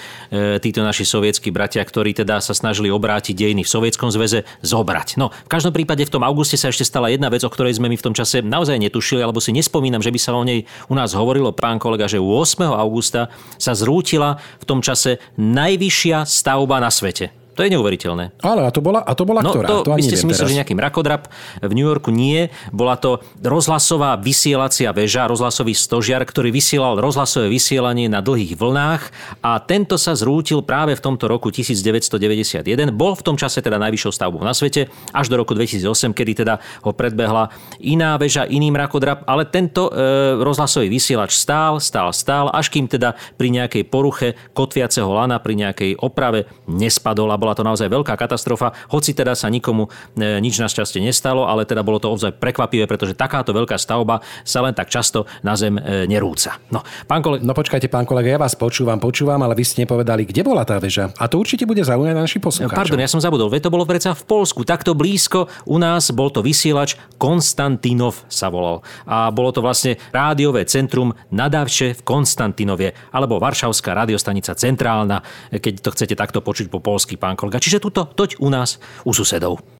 títo 0.60 0.84
naši 0.84 1.08
sovietskí 1.08 1.50
bratia, 1.54 1.82
ktorí 1.82 2.12
teda 2.12 2.44
sa 2.44 2.52
snažili 2.52 2.92
obrátiť 2.92 3.34
dejiny 3.36 3.64
v 3.64 3.70
Sovietskom 3.70 4.10
zväze, 4.12 4.44
zobrať. 4.66 5.16
No, 5.16 5.32
v 5.32 5.50
každom 5.50 5.72
prípade 5.72 6.04
v 6.04 6.12
tom 6.12 6.24
auguste 6.26 6.60
sa 6.60 6.70
ešte 6.70 6.84
stala 6.84 7.10
jedna 7.14 7.30
vec, 7.30 7.42
o 7.46 7.52
ktorej 7.52 7.69
sme 7.74 7.88
my 7.90 7.98
v 7.98 8.06
tom 8.06 8.14
čase 8.14 8.44
naozaj 8.44 8.78
netušili, 8.78 9.24
alebo 9.24 9.40
si 9.40 9.56
nespomínam, 9.56 10.04
že 10.04 10.12
by 10.12 10.20
sa 10.20 10.36
o 10.36 10.44
nej 10.44 10.68
u 10.92 10.94
nás 10.94 11.16
hovorilo, 11.16 11.56
pán 11.56 11.80
kolega, 11.80 12.12
že 12.12 12.20
8. 12.20 12.68
augusta 12.76 13.32
sa 13.56 13.72
zrútila 13.74 14.38
v 14.60 14.66
tom 14.68 14.80
čase 14.84 15.24
najvyššia 15.40 16.28
stavba 16.28 16.84
na 16.84 16.92
svete. 16.92 17.39
To 17.60 17.68
je 17.68 17.76
neuveriteľné. 17.76 18.40
Ale 18.40 18.64
a 18.64 18.72
to 18.72 18.80
bola, 18.80 19.04
a 19.04 19.12
to 19.12 19.28
bola 19.28 19.44
no, 19.44 19.52
ktorá? 19.52 19.68
To, 19.68 19.78
to 19.84 19.92
vy 19.92 20.08
ste 20.08 20.16
si 20.16 20.24
mysleli, 20.24 20.56
že 20.56 20.60
nejaký 20.64 20.80
mrakodrap. 20.80 21.28
V 21.60 21.72
New 21.76 21.84
Yorku 21.84 22.08
nie. 22.08 22.48
Bola 22.72 22.96
to 22.96 23.20
rozhlasová 23.44 24.16
vysielacia 24.16 24.96
väža, 24.96 25.28
rozhlasový 25.28 25.76
stožiar, 25.76 26.24
ktorý 26.24 26.56
vysielal 26.56 26.96
rozhlasové 27.04 27.52
vysielanie 27.52 28.08
na 28.08 28.24
dlhých 28.24 28.56
vlnách 28.56 29.12
a 29.44 29.60
tento 29.60 30.00
sa 30.00 30.16
zrútil 30.16 30.64
práve 30.64 30.96
v 30.96 31.04
tomto 31.04 31.28
roku 31.28 31.52
1991. 31.52 32.64
Bol 32.96 33.20
v 33.20 33.24
tom 33.28 33.36
čase 33.36 33.60
teda 33.60 33.76
najvyššou 33.76 34.12
stavbou 34.16 34.40
na 34.40 34.56
svete 34.56 34.88
až 35.12 35.28
do 35.28 35.36
roku 35.36 35.52
2008, 35.52 36.16
kedy 36.16 36.48
teda 36.48 36.64
ho 36.88 36.96
predbehla 36.96 37.52
iná 37.84 38.16
väža, 38.16 38.48
iný 38.48 38.72
mrakodrap, 38.72 39.28
ale 39.28 39.44
tento 39.44 39.92
e, 39.92 40.40
rozhlasový 40.40 40.88
vysielač 40.88 41.36
stál, 41.36 41.84
stál, 41.84 42.16
stál, 42.16 42.48
až 42.56 42.72
kým 42.72 42.88
teda 42.88 43.20
pri 43.36 43.52
nejakej 43.52 43.84
poruche 43.92 44.40
kotviaceho 44.56 45.12
lana, 45.12 45.44
pri 45.44 45.60
nejakej 45.60 46.00
oprave 46.00 46.48
nespadol 46.72 47.28
a 47.34 47.36
bola 47.36 47.49
bola 47.50 47.58
to 47.58 47.66
naozaj 47.66 47.90
veľká 47.90 48.14
katastrofa, 48.14 48.78
hoci 48.94 49.18
teda 49.18 49.34
sa 49.34 49.50
nikomu 49.50 49.90
e, 50.14 50.38
nič 50.38 50.62
našťastie 50.62 51.02
nestalo, 51.02 51.50
ale 51.50 51.66
teda 51.66 51.82
bolo 51.82 51.98
to 51.98 52.14
ozaj 52.14 52.38
prekvapivé, 52.38 52.86
pretože 52.86 53.18
takáto 53.18 53.50
veľká 53.58 53.74
stavba 53.82 54.22
sa 54.46 54.62
len 54.62 54.78
tak 54.78 54.94
často 54.94 55.26
na 55.42 55.58
zem 55.58 55.82
e, 55.82 56.06
nerúca. 56.06 56.62
No, 56.70 56.86
pán 57.10 57.26
kolega... 57.26 57.42
No 57.42 57.58
počkajte, 57.58 57.90
pán 57.90 58.06
kolega, 58.06 58.30
ja 58.30 58.38
vás 58.38 58.54
počúvam, 58.54 59.02
počúvam, 59.02 59.42
ale 59.42 59.58
vy 59.58 59.66
ste 59.66 59.82
nepovedali, 59.82 60.30
kde 60.30 60.46
bola 60.46 60.62
tá 60.62 60.78
väža. 60.78 61.10
A 61.18 61.26
to 61.26 61.42
určite 61.42 61.66
bude 61.66 61.82
zaujímať 61.82 62.14
naši 62.14 62.38
poslucháčov. 62.38 62.78
Pardon, 62.78 63.02
ja 63.02 63.10
som 63.10 63.18
zabudol, 63.18 63.50
veď 63.50 63.66
to 63.66 63.74
bolo 63.74 63.90
predsa 63.90 64.14
v 64.14 64.22
Polsku, 64.30 64.62
takto 64.62 64.94
blízko 64.94 65.50
u 65.66 65.82
nás 65.82 66.14
bol 66.14 66.30
to 66.30 66.46
vysielač 66.46 67.02
Konstantinov 67.18 68.30
sa 68.30 68.54
volal. 68.54 68.86
A 69.10 69.34
bolo 69.34 69.50
to 69.50 69.66
vlastne 69.66 69.98
rádiové 70.14 70.70
centrum 70.70 71.18
Nadavče 71.34 71.98
v 71.98 72.02
Konstantinovie, 72.06 72.94
alebo 73.10 73.42
Varšavská 73.42 73.98
radiostanica 73.98 74.54
centrálna, 74.54 75.26
keď 75.50 75.74
to 75.82 75.90
chcete 75.98 76.14
takto 76.14 76.40
počuť 76.46 76.70
po 76.70 76.78
polsky, 76.84 77.18
pán 77.18 77.29
kolega. 77.38 77.62
Čiže 77.62 77.84
tuto, 77.84 78.06
toť 78.08 78.40
u 78.40 78.48
nás, 78.50 78.80
u 79.06 79.12
susedov. 79.12 79.79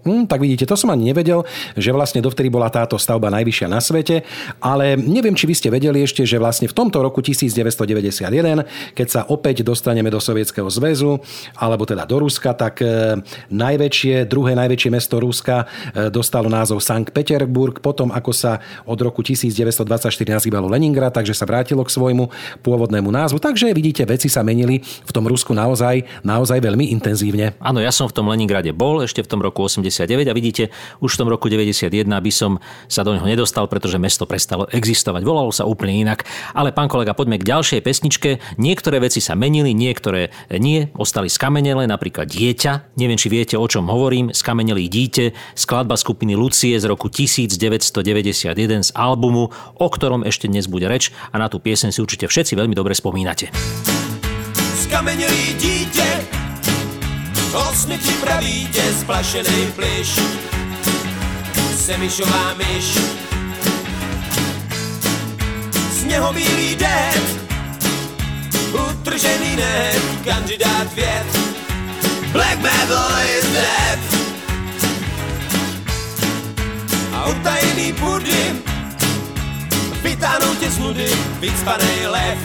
Hm, 0.00 0.24
tak 0.24 0.40
vidíte, 0.40 0.64
to 0.64 0.80
som 0.80 0.88
ani 0.88 1.12
nevedel, 1.12 1.44
že 1.76 1.92
vlastne 1.92 2.24
dovtedy 2.24 2.48
bola 2.48 2.72
táto 2.72 2.96
stavba 2.96 3.28
najvyššia 3.28 3.68
na 3.68 3.84
svete, 3.84 4.24
ale 4.56 4.96
neviem, 4.96 5.36
či 5.36 5.44
vy 5.44 5.52
ste 5.52 5.68
vedeli 5.68 6.00
ešte, 6.00 6.24
že 6.24 6.40
vlastne 6.40 6.72
v 6.72 6.72
tomto 6.72 7.04
roku 7.04 7.20
1991, 7.20 8.96
keď 8.96 9.06
sa 9.12 9.20
opäť 9.28 9.60
dostaneme 9.60 10.08
do 10.08 10.16
Sovietskeho 10.16 10.72
zväzu, 10.72 11.20
alebo 11.52 11.84
teda 11.84 12.08
do 12.08 12.16
Ruska, 12.16 12.56
tak 12.56 12.80
e, 12.80 13.20
najväčšie, 13.52 14.24
druhé 14.24 14.56
najväčšie 14.56 14.88
mesto 14.88 15.20
Ruska 15.20 15.68
e, 15.92 16.08
dostalo 16.08 16.48
názov 16.48 16.80
Sankt 16.80 17.12
Peterburg, 17.12 17.84
potom 17.84 18.08
ako 18.08 18.32
sa 18.32 18.64
od 18.88 18.96
roku 19.04 19.20
1924 19.20 19.84
nazývalo 20.32 20.64
Leningrad, 20.72 21.12
takže 21.12 21.36
sa 21.36 21.44
vrátilo 21.44 21.84
k 21.84 21.92
svojmu 21.92 22.32
pôvodnému 22.64 23.12
názvu. 23.12 23.36
Takže 23.36 23.68
vidíte, 23.76 24.08
veci 24.08 24.32
sa 24.32 24.40
menili 24.40 24.80
v 24.80 25.10
tom 25.12 25.28
Rusku 25.28 25.52
naozaj, 25.52 26.24
naozaj 26.24 26.56
veľmi 26.64 26.88
intenzívne. 26.96 27.52
Áno, 27.60 27.84
ja 27.84 27.92
som 27.92 28.08
v 28.08 28.16
tom 28.16 28.32
Leningrade 28.32 28.72
bol 28.72 29.04
ešte 29.04 29.20
v 29.20 29.28
tom 29.28 29.44
roku 29.44 29.60
80 29.60 29.89
89 29.90 30.30
a 30.30 30.34
vidíte, 30.34 30.62
už 31.02 31.14
v 31.14 31.18
tom 31.18 31.28
roku 31.28 31.50
91 31.50 32.06
by 32.06 32.32
som 32.32 32.62
sa 32.86 33.02
do 33.02 33.12
neho 33.12 33.26
nedostal, 33.26 33.66
pretože 33.66 33.98
mesto 33.98 34.24
prestalo 34.24 34.70
existovať. 34.70 35.22
Volalo 35.26 35.50
sa 35.50 35.66
úplne 35.66 35.98
inak. 35.98 36.24
Ale 36.54 36.70
pán 36.70 36.86
kolega, 36.86 37.12
poďme 37.12 37.42
k 37.42 37.50
ďalšej 37.50 37.80
pesničke. 37.82 38.30
Niektoré 38.56 39.02
veci 39.02 39.18
sa 39.18 39.34
menili, 39.34 39.74
niektoré 39.74 40.30
nie, 40.56 40.88
ostali 40.96 41.26
skamenelé, 41.26 41.90
napríklad 41.90 42.30
Dieťa. 42.30 42.96
Neviem, 42.96 43.18
či 43.18 43.28
viete, 43.28 43.54
o 43.58 43.66
čom 43.66 43.90
hovorím. 43.90 44.30
Skamenelý 44.30 44.86
díte, 44.86 45.34
skladba 45.58 45.98
skupiny 45.98 46.38
Lucie 46.38 46.78
z 46.78 46.86
roku 46.86 47.10
1991 47.10 48.86
z 48.86 48.90
albumu, 48.94 49.50
o 49.76 49.86
ktorom 49.90 50.22
ešte 50.22 50.46
dnes 50.46 50.70
bude 50.70 50.86
reč 50.86 51.10
a 51.34 51.36
na 51.42 51.50
tú 51.50 51.58
piesen 51.58 51.90
si 51.90 51.98
určite 51.98 52.30
všetci 52.30 52.54
veľmi 52.54 52.72
dobre 52.78 52.94
spomínate. 52.94 53.50
Skamenelý 54.80 55.54
dítě 55.54 56.09
Osmi 57.54 57.98
připraví 57.98 58.68
tě 58.72 58.82
splašený 59.00 59.72
pliš 59.74 60.20
Semišová 61.76 62.54
myš. 62.54 62.98
Sněhobílý 66.00 66.76
déd 66.76 67.40
Utržený 68.72 69.56
net. 69.56 70.02
Kandidát 70.24 70.94
věd. 70.94 71.26
Black 72.32 72.58
metal 72.58 73.10
is 73.38 73.44
dead. 73.52 73.98
A 77.14 77.24
utajený 77.24 77.92
pudy. 77.92 78.62
Vytáhnou 80.02 80.54
tě 80.54 80.70
z 80.70 80.78
nudy. 80.78 81.10
Vycpanej 81.40 82.06
lev. 82.06 82.38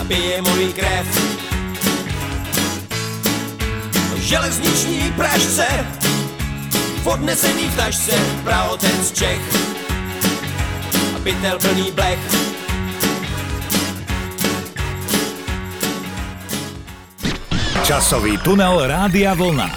A 0.00 0.04
pije 0.04 0.42
můj 0.42 0.72
krev 0.72 1.35
železniční 4.26 5.12
pražce, 5.16 5.66
v 7.02 7.06
odnesený 7.06 7.62
v 7.62 7.76
tašce, 7.76 8.14
praotec 8.42 9.12
Čech 9.14 9.42
a 11.14 11.18
pytel 11.22 11.58
plný 11.62 11.94
blech. 11.94 12.18
Časový 17.86 18.34
tunel 18.42 18.90
Rádia 18.90 19.38
Vlna. 19.38 19.70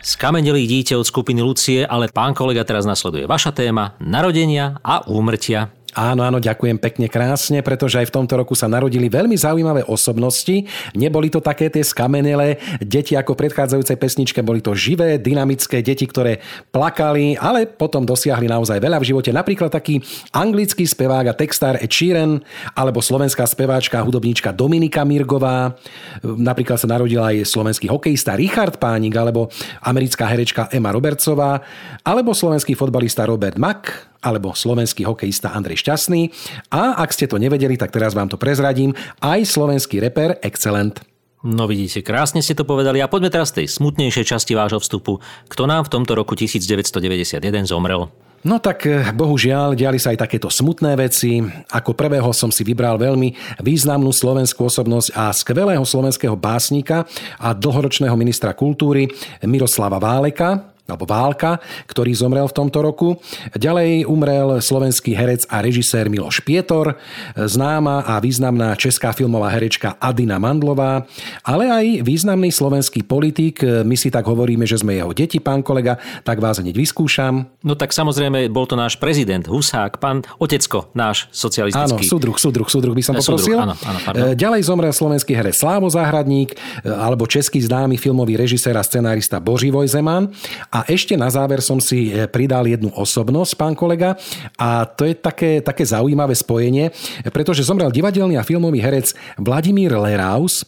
Skamenelý 0.00 0.64
dieťa 0.64 0.96
od 0.96 1.04
skupiny 1.04 1.44
Lucie, 1.44 1.84
ale 1.84 2.08
pán 2.08 2.32
kolega 2.32 2.64
teraz 2.64 2.88
nasleduje 2.88 3.28
vaša 3.28 3.52
téma, 3.52 4.00
narodenia 4.00 4.80
a 4.80 5.04
úmrtia. 5.04 5.81
Áno, 5.92 6.24
áno, 6.24 6.40
ďakujem 6.40 6.80
pekne 6.80 7.04
krásne, 7.04 7.60
pretože 7.60 8.00
aj 8.00 8.08
v 8.08 8.14
tomto 8.16 8.40
roku 8.40 8.56
sa 8.56 8.64
narodili 8.64 9.12
veľmi 9.12 9.36
zaujímavé 9.36 9.84
osobnosti. 9.84 10.64
Neboli 10.96 11.28
to 11.28 11.44
také 11.44 11.68
tie 11.68 11.84
skamenelé 11.84 12.56
deti 12.80 13.12
ako 13.12 13.36
v 13.36 13.40
predchádzajúcej 13.44 14.00
pesničke, 14.00 14.40
boli 14.40 14.64
to 14.64 14.72
živé, 14.72 15.20
dynamické 15.20 15.84
deti, 15.84 16.08
ktoré 16.08 16.40
plakali, 16.72 17.36
ale 17.36 17.68
potom 17.68 18.08
dosiahli 18.08 18.48
naozaj 18.48 18.80
veľa 18.80 19.04
v 19.04 19.08
živote. 19.12 19.36
Napríklad 19.36 19.68
taký 19.68 20.00
anglický 20.32 20.88
spevák 20.88 21.28
a 21.28 21.36
textár 21.36 21.76
Ed 21.76 21.92
Sheeran, 21.92 22.40
alebo 22.72 23.04
slovenská 23.04 23.44
speváčka 23.44 24.00
a 24.00 24.06
hudobníčka 24.08 24.48
Dominika 24.48 25.04
Mirgová. 25.04 25.76
Napríklad 26.24 26.80
sa 26.80 26.88
narodil 26.88 27.20
aj 27.20 27.44
slovenský 27.44 27.92
hokejista 27.92 28.32
Richard 28.32 28.80
Pánik, 28.80 29.12
alebo 29.12 29.52
americká 29.84 30.24
herečka 30.24 30.72
Emma 30.72 30.88
Robertsová, 30.88 31.60
alebo 32.00 32.32
slovenský 32.32 32.72
fotbalista 32.72 33.28
Robert 33.28 33.60
Mack, 33.60 34.11
alebo 34.22 34.54
slovenský 34.54 35.04
hokejista 35.04 35.50
Andrej 35.52 35.82
Šťastný. 35.82 36.30
A 36.70 37.02
ak 37.02 37.10
ste 37.10 37.26
to 37.26 37.36
nevedeli, 37.36 37.74
tak 37.74 37.90
teraz 37.90 38.14
vám 38.14 38.30
to 38.30 38.38
prezradím, 38.38 38.94
aj 39.20 39.44
slovenský 39.44 39.98
reper 39.98 40.38
Excellent. 40.40 41.02
No 41.42 41.66
vidíte, 41.66 42.06
krásne 42.06 42.38
ste 42.38 42.54
to 42.54 42.62
povedali. 42.62 43.02
A 43.02 43.10
poďme 43.10 43.34
teraz 43.34 43.50
tej 43.50 43.66
smutnejšej 43.66 44.30
časti 44.30 44.54
vášho 44.54 44.78
vstupu. 44.78 45.18
Kto 45.50 45.66
nám 45.66 45.90
v 45.90 45.98
tomto 45.98 46.14
roku 46.14 46.38
1991 46.38 47.42
zomrel? 47.66 48.06
No 48.42 48.58
tak 48.58 48.86
eh, 48.90 49.10
bohužiaľ, 49.14 49.78
diali 49.78 50.02
sa 50.02 50.10
aj 50.14 50.26
takéto 50.26 50.50
smutné 50.50 50.98
veci. 50.98 51.42
Ako 51.70 51.94
prvého 51.94 52.30
som 52.34 52.50
si 52.50 52.66
vybral 52.66 52.98
veľmi 52.98 53.58
významnú 53.62 54.10
slovenskú 54.10 54.66
osobnosť 54.66 55.14
a 55.14 55.30
skvelého 55.30 55.82
slovenského 55.82 56.34
básnika 56.34 57.06
a 57.38 57.54
dlhoročného 57.54 58.14
ministra 58.18 58.54
kultúry 58.54 59.06
Miroslava 59.46 60.02
Váleka, 60.02 60.71
alebo 60.86 61.06
Válka, 61.06 61.62
ktorý 61.86 62.12
zomrel 62.12 62.46
v 62.50 62.56
tomto 62.56 62.82
roku. 62.82 63.08
Ďalej 63.54 64.04
umrel 64.06 64.58
slovenský 64.58 65.14
herec 65.14 65.46
a 65.46 65.62
režisér 65.62 66.10
Miloš 66.10 66.42
Pietor, 66.42 66.98
známa 67.38 68.02
a 68.02 68.18
významná 68.18 68.74
česká 68.74 69.14
filmová 69.14 69.48
herečka 69.54 69.94
Adina 70.02 70.42
Mandlová, 70.42 71.06
ale 71.46 71.70
aj 71.70 71.86
významný 72.02 72.50
slovenský 72.50 73.06
politik. 73.06 73.62
My 73.62 73.94
si 73.94 74.10
tak 74.10 74.26
hovoríme, 74.26 74.66
že 74.66 74.82
sme 74.82 74.98
jeho 74.98 75.14
deti, 75.14 75.38
pán 75.38 75.62
kolega, 75.62 75.96
tak 76.26 76.42
vás 76.42 76.58
hneď 76.58 76.74
vyskúšam. 76.74 77.46
No 77.62 77.78
tak 77.78 77.94
samozrejme, 77.94 78.50
bol 78.50 78.66
to 78.66 78.74
náš 78.74 78.98
prezident 78.98 79.46
Husák, 79.46 80.02
pán 80.02 80.26
Otecko, 80.42 80.90
náš 80.92 81.30
socialistický. 81.30 82.04
Áno, 82.04 82.10
súdruh, 82.10 82.36
súdruh, 82.36 82.68
súdruh 82.68 82.94
by 82.94 83.02
som 83.06 83.14
poprosil. 83.14 83.54
Súdruh, 83.56 83.64
áno, 83.70 83.74
áno, 83.80 83.98
pardon. 84.02 84.34
Ďalej 84.34 84.60
zomrel 84.66 84.92
slovenský 84.92 85.32
herec 85.32 85.54
Slávo 85.56 85.86
Záhradník, 85.88 86.58
alebo 86.84 87.24
český 87.30 87.62
známy 87.62 87.96
filmový 87.96 88.34
režisér 88.34 88.74
a 88.76 88.84
scenárista 88.84 89.38
Boživoj 89.38 89.86
Zeman 89.88 90.34
a 90.72 90.88
ešte 90.88 91.12
na 91.20 91.28
záver 91.28 91.60
som 91.60 91.76
si 91.76 92.08
e, 92.08 92.24
pridal 92.24 92.64
jednu 92.64 92.88
osobnosť, 92.96 93.52
pán 93.60 93.76
kolega, 93.76 94.16
a 94.56 94.88
to 94.88 95.04
je 95.04 95.12
také, 95.12 95.60
také 95.60 95.84
zaujímavé 95.84 96.32
spojenie, 96.32 96.88
pretože 97.28 97.68
zomrel 97.68 97.92
divadelný 97.92 98.40
a 98.40 98.46
filmový 98.46 98.80
herec 98.80 99.12
Vladimír 99.36 99.92
Leraus, 99.92 100.64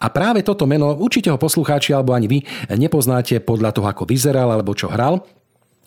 a 0.00 0.08
práve 0.08 0.40
toto 0.40 0.64
meno, 0.64 0.96
určite 0.96 1.28
ho 1.28 1.36
poslucháči 1.36 1.92
alebo 1.92 2.16
ani 2.16 2.24
vy 2.24 2.38
nepoznáte 2.72 3.36
podľa 3.44 3.76
toho, 3.76 3.84
ako 3.90 4.08
vyzeral 4.08 4.48
alebo 4.48 4.72
čo 4.72 4.88
hral, 4.88 5.20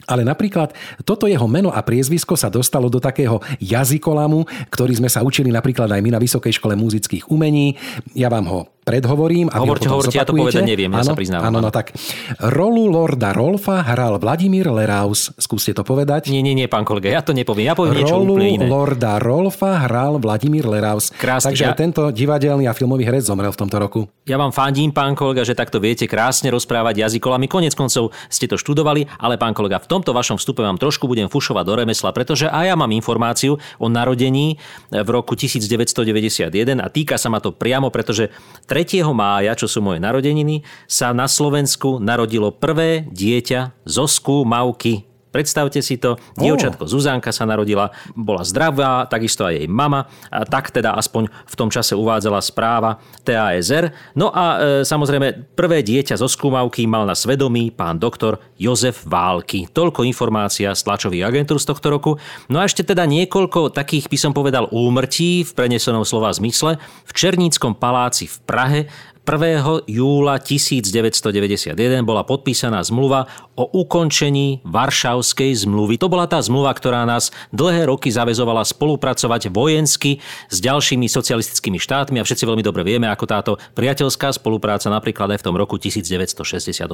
ale 0.10 0.26
napríklad 0.26 0.74
toto 1.06 1.30
jeho 1.30 1.46
meno 1.46 1.70
a 1.70 1.82
priezvisko 1.82 2.34
sa 2.34 2.50
dostalo 2.50 2.90
do 2.90 2.98
takého 2.98 3.38
jazykolamu, 3.62 4.46
ktorý 4.74 4.98
sme 4.98 5.10
sa 5.10 5.22
učili 5.22 5.54
napríklad 5.54 5.90
aj 5.90 6.02
my 6.02 6.10
na 6.14 6.20
Vysokej 6.22 6.58
škole 6.58 6.74
muzických 6.74 7.30
umení. 7.30 7.78
Ja 8.18 8.28
vám 8.28 8.46
ho 8.50 8.60
predhovorím. 8.82 9.48
A 9.54 9.62
hovorte, 9.62 9.86
hovorte, 9.86 10.18
ja 10.18 10.26
to 10.26 10.34
povedať 10.34 10.66
neviem, 10.66 10.90
ja 10.90 11.06
sa 11.06 11.14
priznávam. 11.14 11.54
Áno, 11.54 11.62
no 11.62 11.70
tak. 11.70 11.94
Rolu 12.42 12.90
Lorda 12.90 13.30
Rolfa 13.32 13.86
hral 13.86 14.18
Vladimír 14.18 14.68
Leraus. 14.74 15.30
Skúste 15.38 15.72
to 15.78 15.86
povedať. 15.86 16.34
Nie, 16.34 16.42
nie, 16.42 16.58
nie, 16.58 16.66
pán 16.66 16.82
kolega, 16.82 17.14
ja 17.14 17.22
to 17.22 17.32
nepoviem. 17.32 17.70
Ja 17.70 17.76
poviem 17.78 18.02
niečo 18.02 18.18
Rolu 18.18 18.42
úplne 18.42 18.50
iné. 18.58 18.66
Lorda 18.66 19.22
Rolfa 19.22 19.86
hral 19.86 20.18
Vladimír 20.18 20.66
Leraus. 20.66 21.14
Krásne, 21.14 21.54
Takže 21.54 21.66
ja- 21.70 21.78
tento 21.78 22.10
divadelný 22.10 22.66
a 22.66 22.74
filmový 22.74 23.06
herec 23.06 23.26
zomrel 23.26 23.54
v 23.54 23.60
tomto 23.62 23.78
roku. 23.78 24.00
Ja 24.26 24.42
vám 24.42 24.50
fandím, 24.54 24.90
pán 24.90 25.14
kolega, 25.14 25.46
že 25.46 25.54
takto 25.54 25.78
viete 25.78 26.10
krásne 26.10 26.50
rozprávať 26.50 27.06
jazykolami. 27.06 27.46
Konec 27.46 27.74
koncov 27.78 28.14
ste 28.30 28.50
to 28.50 28.58
študovali, 28.58 29.06
ale 29.22 29.38
pán 29.38 29.54
kolega, 29.54 29.78
v 29.82 29.90
tomto 29.90 30.14
vašom 30.14 30.42
vstupe 30.42 30.66
vám 30.66 30.82
trošku 30.82 31.06
budem 31.06 31.30
fušovať 31.30 31.64
do 31.66 31.74
remesla, 31.86 32.10
pretože 32.14 32.50
aj 32.50 32.66
ja 32.66 32.76
mám 32.78 32.90
informáciu 32.94 33.58
o 33.78 33.88
narodení 33.90 34.58
v 34.90 35.10
roku 35.10 35.38
1991 35.38 36.50
a 36.82 36.88
týka 36.90 37.18
sa 37.18 37.30
ma 37.30 37.38
to 37.42 37.54
priamo, 37.54 37.90
pretože 37.94 38.30
3. 38.72 39.04
mája, 39.12 39.52
čo 39.60 39.68
sú 39.68 39.84
moje 39.84 40.00
narodeniny, 40.00 40.64
sa 40.88 41.12
na 41.12 41.28
Slovensku 41.28 42.00
narodilo 42.00 42.56
prvé 42.56 43.04
dieťa 43.12 43.84
zo 43.84 44.08
skúmavky 44.08 45.11
Predstavte 45.32 45.80
si 45.80 45.96
to, 45.96 46.20
dievčatko 46.36 46.84
Zuzanka 46.86 47.32
sa 47.32 47.48
narodila, 47.48 47.90
bola 48.14 48.44
zdravá, 48.44 49.08
takisto 49.08 49.48
aj 49.48 49.64
jej 49.64 49.68
mama, 49.72 50.12
a 50.28 50.44
tak 50.44 50.76
teda 50.76 50.94
aspoň 51.00 51.32
v 51.32 51.56
tom 51.56 51.72
čase 51.72 51.96
uvádzala 51.96 52.44
správa 52.44 53.00
TASR. 53.24 53.96
No 54.20 54.28
a 54.36 54.44
e, 54.44 54.58
samozrejme, 54.84 55.56
prvé 55.56 55.82
dieťa 55.88 56.20
zo 56.20 56.28
skúmavky 56.28 56.84
mal 56.84 57.08
na 57.08 57.16
svedomí 57.16 57.72
pán 57.72 57.96
doktor 57.96 58.44
Jozef 58.60 59.08
Války. 59.08 59.72
Toľko 59.72 60.04
informácia 60.04 60.76
z 60.76 60.82
tlačových 60.84 61.26
agentúr 61.26 61.58
z 61.64 61.72
tohto 61.72 61.88
roku. 61.88 62.12
No 62.52 62.60
a 62.60 62.68
ešte 62.68 62.84
teda 62.84 63.08
niekoľko 63.08 63.72
takých, 63.72 64.12
by 64.12 64.18
som 64.20 64.32
povedal, 64.36 64.68
úmrtí 64.70 65.48
v 65.48 65.52
prenesenom 65.56 66.04
slova 66.04 66.36
zmysle. 66.36 66.76
V 67.08 67.12
Černíckom 67.16 67.80
paláci 67.80 68.28
v 68.28 68.38
Prahe 68.44 68.80
1. 69.32 69.88
júla 69.88 70.44
1991 70.44 71.72
bola 72.04 72.28
podpísaná 72.28 72.84
zmluva 72.84 73.32
o 73.56 73.64
ukončení 73.64 74.60
Varšavskej 74.68 75.56
zmluvy. 75.64 75.96
To 76.04 76.12
bola 76.12 76.28
tá 76.28 76.36
zmluva, 76.44 76.76
ktorá 76.76 77.08
nás 77.08 77.32
dlhé 77.56 77.88
roky 77.88 78.12
zavezovala 78.12 78.68
spolupracovať 78.68 79.48
vojensky 79.48 80.20
s 80.52 80.60
ďalšími 80.60 81.08
socialistickými 81.08 81.80
štátmi 81.80 82.20
a 82.20 82.28
všetci 82.28 82.44
veľmi 82.44 82.60
dobre 82.60 82.84
vieme, 82.84 83.08
ako 83.08 83.24
táto 83.24 83.56
priateľská 83.72 84.36
spolupráca 84.36 84.92
napríklad 84.92 85.32
aj 85.32 85.40
v 85.40 85.46
tom 85.48 85.56
roku 85.56 85.80
1968 85.80 86.92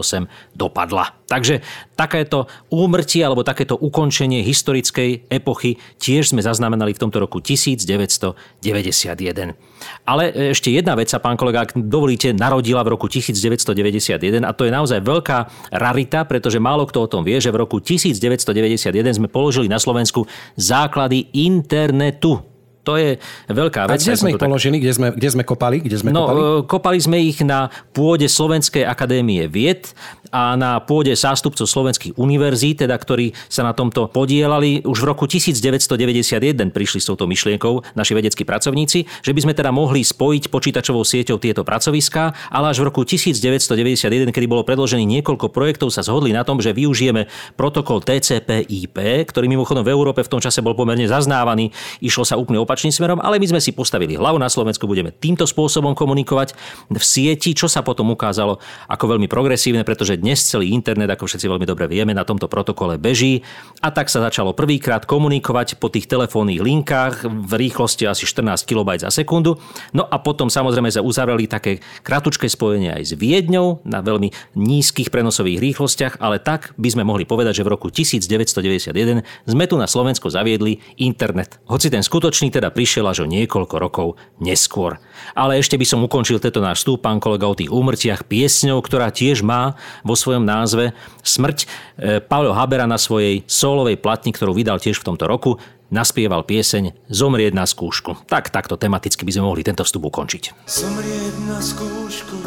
dopadla. 0.53 1.17
Takže 1.25 1.65
takéto 1.97 2.45
úmrtie 2.69 3.25
alebo 3.25 3.41
takéto 3.41 3.81
ukončenie 3.81 4.45
historickej 4.45 5.25
epochy 5.33 5.81
tiež 5.97 6.37
sme 6.37 6.45
zaznamenali 6.45 6.93
v 6.93 7.01
tomto 7.01 7.17
roku 7.17 7.41
1991. 7.41 9.57
Ale 10.05 10.53
ešte 10.53 10.69
jedna 10.69 10.93
vec 10.93 11.09
sa, 11.09 11.17
pán 11.17 11.37
kolega, 11.37 11.65
ak 11.65 11.73
dovolí 11.77 12.17
dovolíte, 12.27 12.43
narodila 12.43 12.81
v 12.83 12.89
roku 12.95 13.07
1991 13.07 14.43
a 14.43 14.51
to 14.51 14.67
je 14.67 14.71
naozaj 14.71 14.99
veľká 14.99 15.37
rarita, 15.71 16.27
pretože 16.27 16.59
málo 16.59 16.83
kto 16.87 17.07
o 17.07 17.11
tom 17.11 17.21
vie, 17.23 17.39
že 17.39 17.53
v 17.53 17.63
roku 17.63 17.79
1991 17.79 19.15
sme 19.15 19.27
položili 19.31 19.71
na 19.71 19.79
Slovensku 19.79 20.27
základy 20.59 21.31
internetu. 21.31 22.46
To 22.87 22.95
je 22.95 23.19
veľká 23.51 23.91
vec. 23.91 23.99
A 23.99 24.15
kde 24.15 24.15
sme 24.15 24.31
ich 24.31 24.39
tak... 24.39 24.47
položili? 24.47 24.79
Kde 24.79 24.93
sme, 24.95 25.07
kde 25.11 25.29
sme 25.35 25.43
kopali? 25.43 25.83
Kde 25.83 25.99
sme 25.99 26.15
no, 26.15 26.23
kopali? 26.23 26.39
E, 26.39 26.47
kopali 26.63 26.99
sme 27.03 27.17
ich 27.19 27.43
na 27.43 27.67
pôde 27.91 28.31
Slovenskej 28.31 28.87
akadémie 28.87 29.43
vied 29.51 29.91
a 30.31 30.55
na 30.59 30.79
pôde 30.83 31.11
zástupcov 31.15 31.67
slovenských 31.67 32.15
univerzít, 32.19 32.87
teda, 32.87 32.95
ktorí 32.95 33.35
sa 33.47 33.63
na 33.63 33.71
tomto 33.75 34.11
podielali. 34.11 34.83
Už 34.83 35.03
v 35.03 35.05
roku 35.07 35.27
1991 35.27 36.71
prišli 36.71 36.99
s 37.03 37.05
touto 37.07 37.27
myšlienkou 37.27 37.95
naši 37.95 38.13
vedeckí 38.15 38.43
pracovníci, 38.43 39.07
že 39.23 39.31
by 39.31 39.39
sme 39.43 39.53
teda 39.55 39.71
mohli 39.71 40.03
spojiť 40.03 40.51
počítačovou 40.51 41.03
sieťou 41.03 41.39
tieto 41.39 41.63
pracoviská, 41.63 42.35
ale 42.51 42.71
až 42.71 42.83
v 42.83 42.91
roku 42.91 43.03
1991, 43.03 44.31
kedy 44.31 44.45
bolo 44.47 44.63
predložený 44.63 45.03
niekoľko 45.19 45.51
projektov, 45.51 45.91
sa 45.91 46.03
zhodli 46.03 46.31
na 46.35 46.43
tom, 46.43 46.59
že 46.59 46.75
využijeme 46.75 47.27
protokol 47.55 48.03
TCP/IP, 48.03 49.27
ktorý 49.27 49.47
mimochodom 49.47 49.83
v 49.83 49.91
Európe 49.91 50.23
v 50.23 50.31
tom 50.31 50.43
čase 50.43 50.59
bol 50.63 50.75
pomerne 50.75 51.07
zaznávaný, 51.07 51.71
išlo 52.03 52.27
sa 52.27 52.35
úplne 52.35 52.59
opačným 52.77 52.93
smerom, 52.93 53.17
ale 53.25 53.41
my 53.41 53.49
sme 53.49 53.57
si 53.57 53.73
postavili 53.73 54.13
hlavu 54.13 54.37
na 54.37 54.45
Slovensku, 54.53 54.85
budeme 54.85 55.09
týmto 55.09 55.49
spôsobom 55.49 55.97
komunikovať 55.97 56.53
v 56.93 57.01
sieti, 57.01 57.57
čo 57.57 57.65
sa 57.65 57.81
potom 57.81 58.13
ukázalo 58.13 58.61
ako 58.85 59.17
veľmi 59.17 59.25
progresívne, 59.25 59.81
pretože 59.81 60.21
dnes 60.21 60.45
celý 60.45 60.77
internet, 60.77 61.09
ako 61.09 61.25
všetci 61.25 61.49
veľmi 61.49 61.65
dobre 61.65 61.89
vieme, 61.89 62.13
na 62.13 62.21
tomto 62.21 62.45
protokole 62.45 63.01
beží 63.01 63.41
a 63.81 63.89
tak 63.89 64.13
sa 64.13 64.21
začalo 64.21 64.53
prvýkrát 64.53 65.09
komunikovať 65.09 65.81
po 65.81 65.89
tých 65.89 66.05
telefónnych 66.05 66.61
linkách 66.61 67.25
v 67.25 67.51
rýchlosti 67.65 68.05
asi 68.05 68.29
14 68.29 68.69
kB 68.69 69.01
za 69.01 69.09
sekundu. 69.09 69.57
No 69.97 70.05
a 70.05 70.21
potom 70.21 70.53
samozrejme 70.53 70.93
sa 70.93 71.01
uzavreli 71.01 71.49
také 71.49 71.81
kratučké 72.05 72.45
spojenie 72.45 72.93
aj 72.93 73.03
s 73.09 73.11
Viedňou 73.17 73.81
na 73.89 74.05
veľmi 74.05 74.53
nízkych 74.53 75.09
prenosových 75.09 75.57
rýchlostiach, 75.57 76.21
ale 76.21 76.37
tak 76.37 76.77
by 76.77 76.93
sme 76.93 77.01
mohli 77.01 77.25
povedať, 77.25 77.57
že 77.57 77.65
v 77.65 77.73
roku 77.73 77.89
1991 77.89 79.25
sme 79.49 79.65
tu 79.65 79.81
na 79.81 79.89
Slovensku 79.89 80.29
zaviedli 80.29 80.77
internet. 81.01 81.57
Hoci 81.65 81.89
ten 81.89 82.05
skutočný 82.05 82.53
teda 82.53 82.66
prišiel 82.71 83.05
až 83.07 83.23
o 83.23 83.27
niekoľko 83.29 83.75
rokov 83.77 84.07
neskôr. 84.37 84.99
Ale 85.33 85.57
ešte 85.57 85.75
by 85.75 85.85
som 85.85 86.03
ukončil 86.03 86.37
tento 86.37 86.61
náš 86.63 86.83
vstup, 86.85 87.03
pán 87.05 87.17
kolega, 87.17 87.49
o 87.49 87.57
tých 87.57 87.71
úmrtiach 87.71 88.25
piesňou, 88.25 88.79
ktorá 88.81 89.09
tiež 89.09 89.41
má 89.41 89.75
vo 90.05 90.13
svojom 90.13 90.43
názve 90.45 90.93
Smrť. 91.25 91.57
E, 91.63 91.67
Paolo 92.23 92.53
Habera 92.53 92.85
na 92.85 93.01
svojej 93.01 93.43
solovej 93.49 93.97
platni, 93.99 94.31
ktorú 94.31 94.53
vydal 94.55 94.77
tiež 94.77 95.01
v 95.01 95.07
tomto 95.13 95.25
roku, 95.25 95.59
naspieval 95.89 96.43
pieseň 96.43 97.07
Zomrieť 97.07 97.55
na 97.55 97.63
skúšku. 97.63 98.27
Tak, 98.27 98.51
takto 98.51 98.75
tematicky 98.75 99.23
by 99.23 99.31
sme 99.31 99.47
mohli 99.47 99.63
tento 99.63 99.87
vstup 99.87 100.11
ukončiť. 100.11 100.67
Zomrieť 100.67 101.35
na 101.47 101.59
skúšku, 101.63 102.37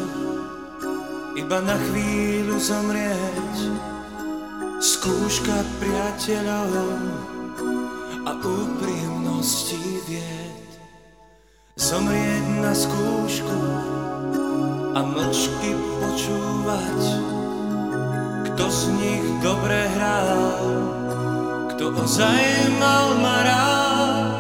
iba 1.40 1.58
na 1.64 1.76
chvíľu 1.88 2.56
zomrieť, 2.60 3.56
skúška 4.80 5.64
priateľov 5.80 7.39
a 8.26 8.32
úprimnosti 8.36 9.80
vied. 10.04 10.68
Zomrieť 11.80 12.46
na 12.60 12.72
skúšku 12.76 13.60
a 14.92 15.00
mlčky 15.00 15.72
počúvať, 15.72 17.00
kto 18.50 18.64
z 18.68 18.82
nich 19.00 19.26
dobre 19.40 19.88
hral, 19.96 20.42
kto 21.72 21.96
ozaj 21.96 22.44
mal 22.76 23.16
ma 23.16 23.38
rád. 23.46 24.32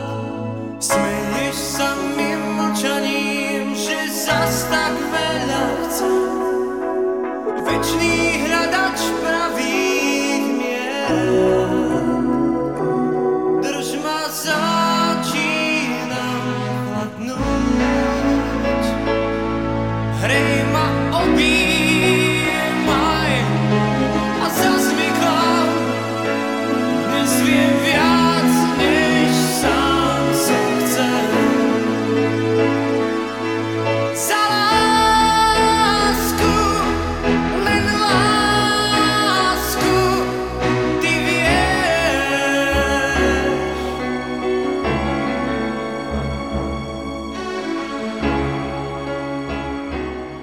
Smeješ 0.80 1.56
sa 1.56 1.96
mi 2.16 2.36
mlčaním, 2.36 3.72
že 3.72 3.96
zas 4.12 4.68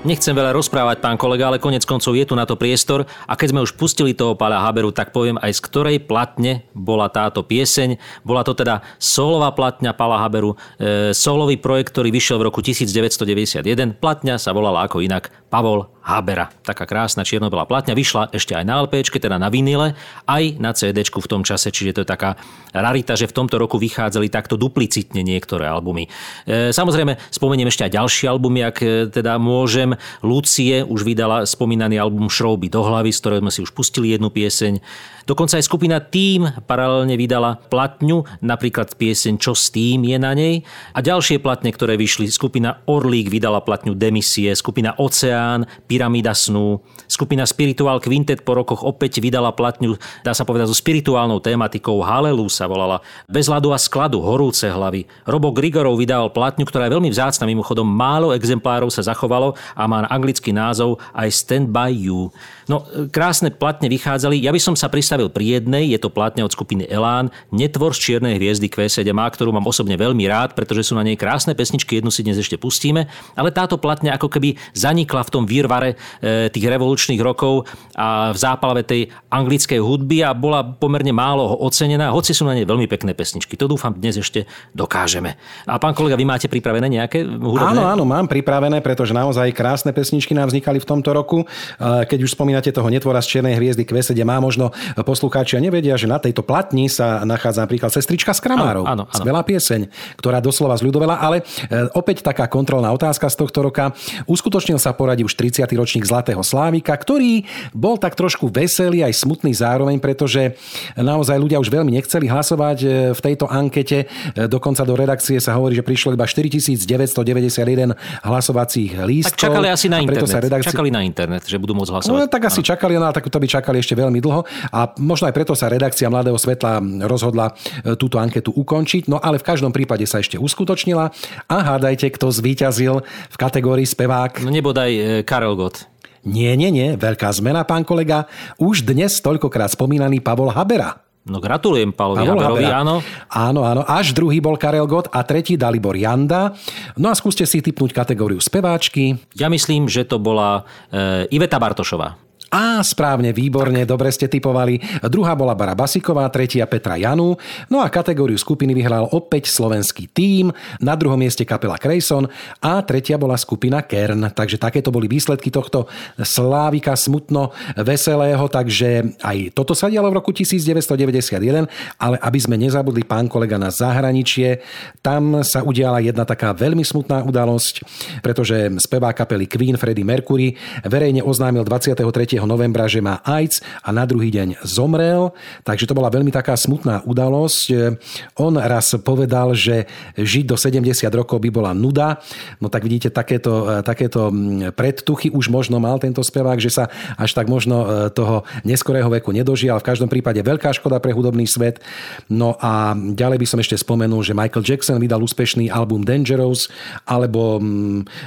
Nechcem 0.07 0.31
veľa 0.31 0.55
rozprávať, 0.55 1.03
pán 1.03 1.19
kolega, 1.19 1.51
ale 1.51 1.59
konec 1.59 1.83
koncov 1.83 2.15
je 2.15 2.23
tu 2.23 2.31
na 2.31 2.47
to 2.47 2.55
priestor 2.55 3.03
a 3.27 3.35
keď 3.35 3.47
sme 3.51 3.59
už 3.67 3.75
pustili 3.75 4.15
toho 4.15 4.39
Páľa 4.39 4.63
Haberu, 4.63 4.95
tak 4.95 5.11
poviem 5.11 5.35
aj 5.35 5.59
z 5.59 5.59
ktorej 5.67 5.97
platne 6.07 6.63
bola 6.71 7.11
táto 7.11 7.43
pieseň. 7.43 7.99
Bola 8.23 8.47
to 8.47 8.55
teda 8.55 8.87
solová 9.03 9.51
platňa 9.51 9.91
Pála 9.91 10.23
Haberu, 10.23 10.55
e, 10.79 11.11
solový 11.11 11.59
projekt, 11.59 11.91
ktorý 11.91 12.15
vyšiel 12.15 12.39
v 12.39 12.47
roku 12.47 12.63
1991. 12.63 13.99
Platňa 13.99 14.39
sa 14.39 14.55
volala 14.55 14.87
ako 14.87 15.03
inak 15.03 15.27
Pavol 15.51 15.91
Habera. 16.07 16.47
Taká 16.63 16.87
krásna 16.87 17.27
čierno-belá 17.27 17.67
platňa. 17.67 17.91
Vyšla 17.91 18.31
ešte 18.31 18.55
aj 18.55 18.63
na 18.63 18.79
LP, 18.87 19.03
teda 19.11 19.35
na 19.35 19.51
vinile, 19.51 19.91
aj 20.23 20.55
na 20.55 20.71
CD 20.71 21.03
v 21.03 21.27
tom 21.27 21.43
čase, 21.43 21.67
čiže 21.67 21.99
to 21.99 22.01
je 22.07 22.07
taká 22.07 22.39
rarita, 22.71 23.19
že 23.19 23.27
v 23.27 23.35
tomto 23.35 23.59
roku 23.59 23.75
vychádzali 23.75 24.31
takto 24.31 24.55
duplicitne 24.55 25.19
niektoré 25.19 25.67
albumy. 25.67 26.07
E, 26.47 26.71
samozrejme, 26.71 27.19
spomeniem 27.27 27.67
ešte 27.67 27.83
aj 27.83 27.99
ďalšie 27.99 28.25
albumy, 28.31 28.63
ak 28.63 28.77
e, 28.79 28.87
teda 29.11 29.35
môžem. 29.35 29.96
Lucie 30.21 30.85
už 30.85 31.03
vydala 31.03 31.43
spomínaný 31.43 31.99
album 31.99 32.31
Šrouby 32.31 32.71
do 32.71 32.81
hlavy, 32.85 33.11
z 33.11 33.19
ktorého 33.19 33.41
sme 33.43 33.51
si 33.51 33.63
už 33.63 33.71
pustili 33.75 34.13
jednu 34.13 34.31
pieseň. 34.31 34.79
Dokonca 35.27 35.59
aj 35.59 35.67
skupina 35.67 35.99
Tým 35.99 36.47
paralelne 36.63 37.19
vydala 37.19 37.59
platňu, 37.67 38.23
napríklad 38.39 38.95
pieseň 38.95 39.35
Čo 39.35 39.51
s 39.51 39.67
tým 39.75 40.07
je 40.07 40.15
na 40.15 40.31
nej. 40.31 40.63
A 40.95 41.03
ďalšie 41.03 41.43
platne, 41.43 41.75
ktoré 41.75 41.99
vyšli, 41.99 42.31
skupina 42.31 42.79
Orlík 42.87 43.27
vydala 43.27 43.59
platňu 43.59 43.91
Demisie, 43.91 44.55
skupina 44.55 44.95
Oceán, 44.95 45.67
Pyramída 45.83 46.31
snú, 46.31 46.79
skupina 47.11 47.43
Spiritual 47.43 47.99
Quintet 47.99 48.47
po 48.47 48.55
rokoch 48.55 48.87
opäť 48.87 49.19
vydala 49.19 49.51
platňu, 49.51 49.99
dá 50.23 50.31
sa 50.31 50.47
povedať, 50.47 50.71
so 50.71 50.77
spirituálnou 50.79 51.43
tématikou 51.43 51.99
Halelu 51.99 52.47
sa 52.47 52.63
volala, 52.71 53.03
Bez 53.27 53.51
ľadu 53.51 53.75
a 53.75 53.79
skladu, 53.81 54.23
Horúce 54.23 54.71
hlavy. 54.71 55.11
Robo 55.27 55.51
Grigorov 55.51 55.99
vydal 55.99 56.31
platňu, 56.31 56.63
ktorá 56.63 56.87
je 56.87 56.95
veľmi 56.95 57.11
vzácna, 57.11 57.51
mimochodom 57.51 57.83
málo 57.83 58.31
exemplárov 58.31 58.87
sa 58.87 59.03
zachovalo 59.03 59.59
a 59.75 59.83
má 59.91 60.07
anglický 60.07 60.55
názov 60.55 61.03
aj 61.11 61.27
Stand 61.35 61.67
By 61.67 61.91
You. 61.91 62.31
No, 62.71 62.83
krásne 63.11 63.51
platne 63.51 63.91
vychádzali. 63.91 64.39
Ja 64.43 64.51
by 64.51 64.59
som 64.59 64.75
sa 64.75 64.91
pristavil 64.91 65.16
pri 65.25 65.57
jednej, 65.57 65.89
je 65.89 65.97
to 65.97 66.13
platne 66.13 66.45
od 66.45 66.53
skupiny 66.53 66.85
Elán, 66.85 67.33
Netvor 67.49 67.97
z 67.97 68.13
čiernej 68.13 68.37
hviezdy 68.37 68.69
Q7, 68.69 69.09
ktorú 69.09 69.49
mám 69.49 69.65
osobne 69.65 69.97
veľmi 69.97 70.21
rád, 70.29 70.53
pretože 70.53 70.85
sú 70.85 70.93
na 70.93 71.01
nej 71.01 71.17
krásne 71.17 71.57
pesničky, 71.57 71.97
jednu 71.97 72.13
si 72.13 72.21
dnes 72.21 72.37
ešte 72.37 72.61
pustíme, 72.61 73.09
ale 73.33 73.49
táto 73.49 73.81
platňa 73.81 74.13
ako 74.21 74.29
keby 74.29 74.53
zanikla 74.77 75.25
v 75.25 75.33
tom 75.33 75.43
výrvare 75.49 75.97
e, 76.21 76.53
tých 76.53 76.69
revolučných 76.69 77.17
rokov 77.17 77.65
a 77.97 78.29
v 78.29 78.37
zápalve 78.37 78.85
tej 78.85 79.09
anglickej 79.33 79.81
hudby 79.81 80.21
a 80.21 80.37
bola 80.37 80.61
pomerne 80.61 81.09
málo 81.09 81.57
ocenená, 81.65 82.13
hoci 82.13 82.37
sú 82.37 82.45
na 82.45 82.53
nej 82.53 82.69
veľmi 82.69 82.85
pekné 82.85 83.17
pesničky. 83.17 83.57
To 83.57 83.65
dúfam 83.65 83.97
dnes 83.97 84.21
ešte 84.21 84.45
dokážeme. 84.77 85.39
A 85.65 85.81
pán 85.81 85.97
kolega, 85.97 86.13
vy 86.13 86.29
máte 86.29 86.45
pripravené 86.45 86.85
nejaké 86.85 87.25
hudobné? 87.25 87.81
Áno, 87.81 87.89
áno, 87.89 88.03
mám 88.05 88.29
pripravené, 88.29 88.85
pretože 88.85 89.15
naozaj 89.15 89.49
krásne 89.55 89.89
pesničky 89.95 90.37
nám 90.37 90.53
vznikali 90.53 90.77
v 90.77 90.85
tomto 90.85 91.09
roku. 91.15 91.47
Keď 91.79 92.19
už 92.21 92.35
spomínate 92.35 92.69
toho 92.69 92.91
netvora 92.91 93.23
z 93.23 93.39
Černej 93.39 93.55
hviezdy 93.57 93.87
Kvesede, 93.87 94.21
má 94.27 94.37
možno 94.43 94.75
poslucháči 95.07 95.55
a 95.55 95.63
nevedia, 95.63 95.95
že 95.95 96.11
na 96.11 96.19
tejto 96.19 96.43
platni 96.43 96.91
sa 96.91 97.23
nachádza 97.23 97.63
napríklad 97.63 97.87
Sestrička 97.87 98.35
z 98.35 98.43
Kramárov. 98.43 98.83
Áno, 98.83 98.91
áno, 98.91 99.03
áno. 99.07 99.15
Skvelá 99.15 99.41
pieseň, 99.47 99.87
ktorá 100.19 100.43
doslova 100.43 100.75
zľudovela, 100.75 101.23
ale 101.23 101.47
e, 101.71 101.87
opäť 101.95 102.27
taká 102.27 102.51
kontrolná 102.51 102.91
otázka 102.91 103.31
z 103.31 103.39
tohto 103.39 103.63
roka. 103.63 103.95
Uskutočnil 104.27 104.75
sa 104.75 104.91
poradí 104.91 105.23
už 105.23 105.39
30. 105.39 105.63
ročník 105.79 106.03
Zlatého 106.03 106.43
Slávika, 106.43 106.91
ktorý 106.91 107.47
bol 107.71 107.95
tak 107.95 108.19
trošku 108.19 108.51
veselý 108.51 109.07
aj 109.07 109.15
smutný 109.15 109.55
zároveň, 109.55 110.03
pretože 110.03 110.59
naozaj 110.99 111.39
ľudia 111.39 111.63
už 111.63 111.71
veľmi 111.71 111.95
nechceli 111.95 112.27
hlasovať 112.27 112.77
e, 112.83 112.87
v 113.15 113.19
tejto 113.23 113.47
ankete. 113.47 114.03
E, 114.03 114.51
dokonca 114.51 114.83
do 114.83 114.99
redakcie 114.99 115.39
sa 115.39 115.55
hovorí, 115.55 115.79
že 115.79 115.87
prišlo 115.87 116.19
iba 116.19 116.27
4991 116.27 117.95
hlasovacích 118.27 118.91
lístkov. 119.07 119.39
Tak 119.39 119.45
čakali 119.47 119.67
asi 119.71 119.87
na 119.87 120.03
internet. 120.03 120.27
Sa 120.27 120.43
redakcie... 120.43 120.75
Čakali 120.75 120.91
na 120.91 121.05
internet, 121.07 121.47
že 121.47 121.55
budú 121.55 121.71
môcť 121.77 121.91
hlasovať. 121.95 122.11
No, 122.11 122.27
tak 122.27 122.51
asi 122.51 122.59
ano. 122.59 122.67
čakali, 122.73 122.93
no, 122.99 123.07
tak 123.15 123.23
to 123.31 123.37
by 123.39 123.47
čakali 123.47 123.77
ešte 123.79 123.95
veľmi 123.95 124.19
dlho. 124.19 124.41
A 124.73 124.96
možno 124.97 125.29
aj 125.29 125.35
preto 125.35 125.53
sa 125.53 125.71
redakcia 125.71 126.09
Mladého 126.09 126.37
svetla 126.37 126.81
rozhodla 127.05 127.53
túto 127.97 128.17
anketu 128.17 128.51
ukončiť. 128.53 129.07
No 129.07 129.17
ale 129.21 129.39
v 129.39 129.47
každom 129.47 129.71
prípade 129.71 130.03
sa 130.09 130.19
ešte 130.19 130.35
uskutočnila. 130.37 131.09
A 131.47 131.57
hádajte, 131.63 132.11
kto 132.13 132.29
zvíťazil 132.29 133.01
v 133.05 133.35
kategórii 133.37 133.85
spevák. 133.87 134.43
No 134.43 134.51
nebodaj 134.51 134.91
e, 134.91 135.01
Karel 135.23 135.55
Gott. 135.55 135.87
Nie, 136.27 136.59
nie, 136.59 136.73
nie. 136.73 136.99
Veľká 136.99 137.31
zmena, 137.31 137.63
pán 137.63 137.87
kolega. 137.87 138.27
Už 138.59 138.83
dnes 138.83 139.15
toľkokrát 139.23 139.71
spomínaný 139.71 140.19
Pavol 140.19 140.51
Habera. 140.51 140.99
No 141.27 141.43
gratulujem 141.43 141.91
Pavlovi 141.91 142.23
Pavol 142.23 142.39
Haberovi, 142.39 142.63
Habera. 142.67 142.79
áno. 142.83 142.95
Áno, 143.27 143.61
áno. 143.67 143.81
Až 143.83 144.15
druhý 144.15 144.39
bol 144.39 144.55
Karel 144.55 144.87
Gott 144.87 145.11
a 145.11 145.23
tretí 145.27 145.59
Dalibor 145.59 145.95
Janda. 145.95 146.55
No 146.95 147.11
a 147.11 147.15
skúste 147.15 147.43
si 147.43 147.59
typnúť 147.59 147.91
kategóriu 147.91 148.39
speváčky. 148.39 149.19
Ja 149.35 149.51
myslím, 149.51 149.91
že 149.91 150.07
to 150.07 150.19
bola 150.19 150.63
e, 150.87 151.27
Iveta 151.31 151.59
Bartošová. 151.59 152.26
Á, 152.47 152.79
správne, 152.79 153.35
výborne, 153.35 153.83
dobre 153.83 154.07
ste 154.07 154.31
typovali. 154.31 154.79
Druhá 155.11 155.35
bola 155.35 155.51
Bara 155.51 155.75
Basiková, 155.75 156.23
tretia 156.31 156.63
Petra 156.63 156.95
Janu. 156.95 157.35
No 157.67 157.83
a 157.83 157.91
kategóriu 157.91 158.39
skupiny 158.39 158.71
vyhral 158.71 159.03
opäť 159.11 159.51
slovenský 159.51 160.07
tím, 160.15 160.55
na 160.79 160.95
druhom 160.95 161.19
mieste 161.19 161.43
kapela 161.43 161.75
Krejson 161.75 162.23
a 162.63 162.79
tretia 162.87 163.19
bola 163.19 163.35
skupina 163.35 163.83
Kern. 163.83 164.31
Takže 164.31 164.55
takéto 164.55 164.95
boli 164.95 165.11
výsledky 165.11 165.51
tohto 165.51 165.91
slávika 166.23 166.95
smutno 166.95 167.51
veselého, 167.75 168.47
takže 168.47 169.19
aj 169.19 169.51
toto 169.51 169.75
sa 169.75 169.91
dialo 169.91 170.07
v 170.07 170.23
roku 170.23 170.31
1991, 170.31 171.67
ale 171.99 172.15
aby 172.15 172.39
sme 172.39 172.55
nezabudli 172.55 173.03
pán 173.03 173.27
kolega 173.27 173.59
na 173.59 173.75
zahraničie, 173.75 174.63
tam 175.03 175.43
sa 175.43 175.67
udiala 175.67 175.99
jedna 175.99 176.23
taká 176.23 176.55
veľmi 176.55 176.87
smutná 176.87 177.27
udalosť, 177.27 177.83
pretože 178.23 178.71
spevá 178.79 179.11
kapely 179.11 179.51
Queen 179.51 179.75
Freddie 179.75 180.07
Mercury 180.07 180.55
verejne 180.87 181.19
oznámil 181.19 181.67
23 181.67 182.36
novembra, 182.45 182.85
že 182.85 183.01
má 183.01 183.23
AIDS 183.23 183.63
a 183.81 183.89
na 183.95 184.03
druhý 184.03 184.29
deň 184.29 184.61
zomrel. 184.61 185.31
Takže 185.63 185.87
to 185.87 185.97
bola 185.97 186.11
veľmi 186.11 186.29
taká 186.29 186.53
smutná 186.53 187.01
udalosť. 187.07 187.95
On 188.37 188.53
raz 188.53 188.93
povedal, 189.01 189.55
že 189.55 189.87
žiť 190.19 190.45
do 190.45 190.59
70 190.59 191.07
rokov 191.15 191.39
by 191.39 191.49
bola 191.49 191.71
nuda. 191.71 192.19
No 192.59 192.67
tak 192.67 192.83
vidíte, 192.83 193.09
takéto, 193.09 193.81
takéto 193.81 194.29
predtuchy 194.75 195.31
už 195.31 195.47
možno 195.47 195.79
mal 195.79 195.95
tento 196.01 196.19
spevák, 196.19 196.59
že 196.59 196.73
sa 196.73 196.91
až 197.15 197.31
tak 197.31 197.47
možno 197.47 197.85
e, 197.85 197.87
toho 198.11 198.43
neskorého 198.67 199.07
veku 199.07 199.31
nedožil. 199.31 199.71
V 199.79 199.87
každom 199.87 200.11
prípade 200.11 200.41
veľká 200.43 200.73
škoda 200.75 200.99
pre 200.99 201.15
hudobný 201.15 201.47
svet. 201.47 201.79
No 202.27 202.59
a 202.59 202.91
ďalej 202.97 203.39
by 203.39 203.47
som 203.47 203.61
ešte 203.63 203.79
spomenul, 203.79 204.25
že 204.25 204.35
Michael 204.35 204.65
Jackson 204.65 204.99
vydal 204.99 205.23
úspešný 205.23 205.69
album 205.71 206.01
Dangerous, 206.03 206.67
alebo 207.05 207.61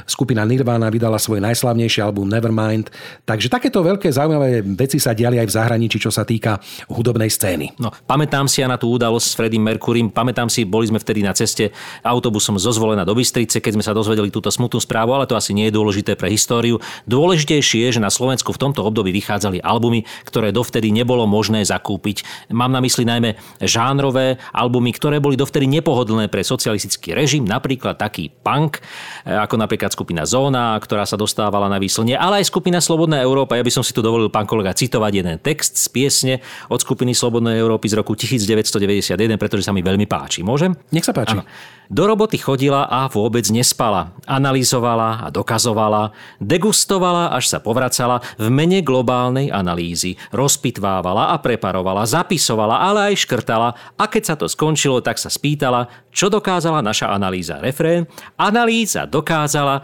skupina 0.07 0.47
Nirvana 0.47 0.89
vydala 0.89 1.19
svoj 1.21 1.43
najslavnejší 1.45 2.01
album 2.01 2.31
Nevermind. 2.31 2.89
Takže 3.27 3.51
takéto 3.53 3.83
veľké 3.83 4.00
veľké 4.01 4.17
zaujímavé 4.17 4.65
veci 4.81 4.97
sa 4.97 5.13
diali 5.13 5.37
aj 5.37 5.53
v 5.53 5.57
zahraničí, 5.61 6.01
čo 6.01 6.09
sa 6.09 6.25
týka 6.25 6.57
hudobnej 6.89 7.29
scény. 7.29 7.77
No, 7.77 7.93
pamätám 7.93 8.49
si 8.49 8.65
ja 8.65 8.67
na 8.73 8.81
tú 8.81 8.89
udalosť 8.97 9.27
s 9.29 9.37
Freddie 9.37 9.61
Mercurym, 9.61 10.09
pamätám 10.09 10.49
si, 10.49 10.65
boli 10.65 10.89
sme 10.89 10.97
vtedy 10.97 11.21
na 11.21 11.37
ceste 11.37 11.69
autobusom 12.01 12.57
zo 12.57 12.73
Zvolena 12.73 13.05
do 13.05 13.13
Bystrice, 13.13 13.61
keď 13.61 13.77
sme 13.77 13.85
sa 13.85 13.93
dozvedeli 13.93 14.33
túto 14.33 14.49
smutnú 14.49 14.81
správu, 14.81 15.13
ale 15.13 15.29
to 15.29 15.37
asi 15.37 15.53
nie 15.53 15.69
je 15.69 15.77
dôležité 15.77 16.17
pre 16.17 16.33
históriu. 16.33 16.81
Dôležitejšie 17.05 17.93
je, 17.93 18.01
že 18.01 18.01
na 18.01 18.09
Slovensku 18.09 18.57
v 18.57 18.63
tomto 18.65 18.81
období 18.81 19.13
vychádzali 19.13 19.61
albumy, 19.61 20.09
ktoré 20.25 20.49
dovtedy 20.49 20.89
nebolo 20.89 21.29
možné 21.29 21.61
zakúpiť. 21.61 22.25
Mám 22.49 22.73
na 22.73 22.81
mysli 22.81 23.05
najmä 23.05 23.37
žánrové 23.61 24.41
albumy, 24.57 24.97
ktoré 24.97 25.21
boli 25.21 25.37
dovtedy 25.37 25.69
nepohodlné 25.69 26.33
pre 26.33 26.41
socialistický 26.41 27.13
režim, 27.13 27.45
napríklad 27.45 28.01
taký 28.01 28.33
punk, 28.33 28.81
ako 29.29 29.61
napríklad 29.61 29.93
skupina 29.93 30.25
Zóna, 30.25 30.73
ktorá 30.81 31.05
sa 31.05 31.21
dostávala 31.21 31.69
na 31.69 31.77
výslnie, 31.77 32.17
ale 32.17 32.41
aj 32.41 32.49
skupina 32.49 32.81
Slobodná 32.81 33.21
Európa. 33.21 33.61
Ja 33.61 33.67
by 33.67 33.73
som 33.77 33.85
si 33.85 33.90
tu 33.95 34.01
dovolil, 34.01 34.33
pán 34.33 34.47
kolega, 34.49 34.75
citovať 34.75 35.13
jeden 35.13 35.37
text 35.39 35.77
z 35.77 35.87
piesne 35.91 36.35
od 36.71 36.81
skupiny 36.81 37.15
Slobodnej 37.15 37.59
Európy 37.59 37.91
z 37.91 37.99
roku 37.99 38.17
1991, 38.19 39.17
pretože 39.37 39.67
sa 39.67 39.73
mi 39.75 39.83
veľmi 39.85 40.09
páči. 40.09 40.41
Môžem? 40.47 40.75
Nech 40.95 41.05
sa 41.05 41.15
páči. 41.15 41.39
Ano. 41.39 41.45
Do 41.91 42.07
roboty 42.07 42.39
chodila 42.39 42.87
a 42.87 43.11
vôbec 43.11 43.43
nespala. 43.51 44.15
Analyzovala 44.23 45.27
a 45.27 45.29
dokazovala, 45.35 46.15
degustovala, 46.39 47.35
až 47.35 47.51
sa 47.51 47.59
povracala 47.59 48.23
v 48.39 48.47
mene 48.47 48.79
globálnej 48.79 49.51
analýzy. 49.51 50.15
Rozpitvávala 50.31 51.35
a 51.35 51.37
preparovala, 51.43 52.07
zapisovala, 52.07 52.79
ale 52.79 53.11
aj 53.11 53.27
škrtala 53.27 53.75
a 53.99 54.05
keď 54.07 54.23
sa 54.23 54.35
to 54.39 54.47
skončilo, 54.47 55.03
tak 55.03 55.19
sa 55.19 55.27
spýtala, 55.27 55.91
čo 56.15 56.31
dokázala 56.31 56.79
naša 56.79 57.11
analýza. 57.11 57.59
Refrén. 57.59 58.07
Analýza 58.39 59.11
dokázala, 59.11 59.83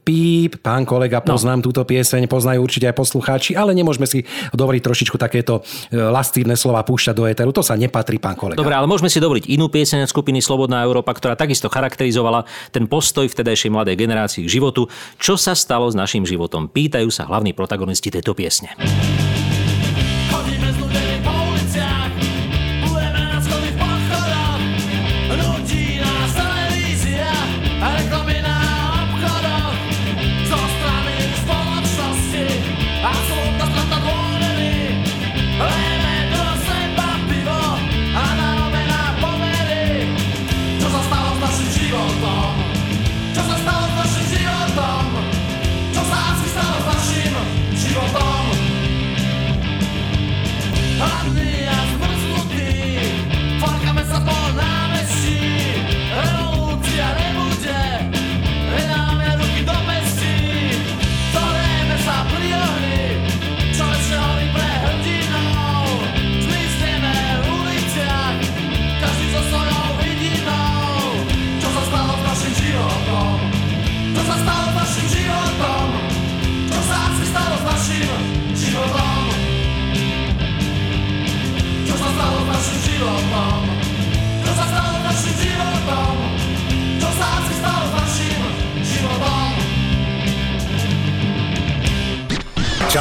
Píp, 0.00 0.64
pán 0.64 0.88
kolega, 0.88 1.20
no. 1.20 1.36
poznám 1.36 1.60
no. 1.60 1.64
túto 1.70 1.84
pieseň, 1.84 2.24
poznajú 2.24 2.64
určite 2.64 2.88
aj 2.88 2.96
poslucháči, 2.96 3.52
ale 3.54 3.76
nemôžeme 3.76 4.08
si 4.08 4.24
dovoliť 4.56 4.80
trošičku 4.80 5.16
takéto 5.20 5.60
e, 5.92 5.96
lastívne 5.96 6.56
slova 6.56 6.80
púšťať 6.82 7.14
do 7.14 7.24
éteru. 7.28 7.52
To 7.52 7.60
sa 7.60 7.76
nepatrí, 7.76 8.16
pán 8.16 8.34
kolega. 8.34 8.58
Dobre, 8.58 8.72
ale 8.72 8.88
môžeme 8.88 9.12
si 9.12 9.20
dovoliť 9.20 9.52
inú 9.52 9.68
pieseň 9.68 10.08
skupiny 10.08 10.40
Slobodná 10.40 10.80
Európa, 10.82 11.12
ktorá 11.12 11.36
takisto 11.36 11.68
charakterizovala 11.68 12.48
ten 12.72 12.88
postoj 12.88 13.28
vtedajšej 13.28 13.70
mladej 13.70 13.96
generácii 14.00 14.48
k 14.48 14.52
životu. 14.52 14.88
Čo 15.20 15.36
sa 15.36 15.52
stalo 15.52 15.86
s 15.86 15.94
našim 15.94 16.24
životom? 16.24 16.66
Pýtajú 16.66 17.12
sa 17.12 17.28
hlavní 17.28 17.52
protagonisti 17.52 18.08
tejto 18.08 18.32
piesne. 18.32 18.72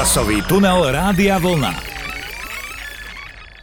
Časový 0.10 0.42
tunel 0.50 0.90
Rádia 0.90 1.38
Vlna. 1.38 1.70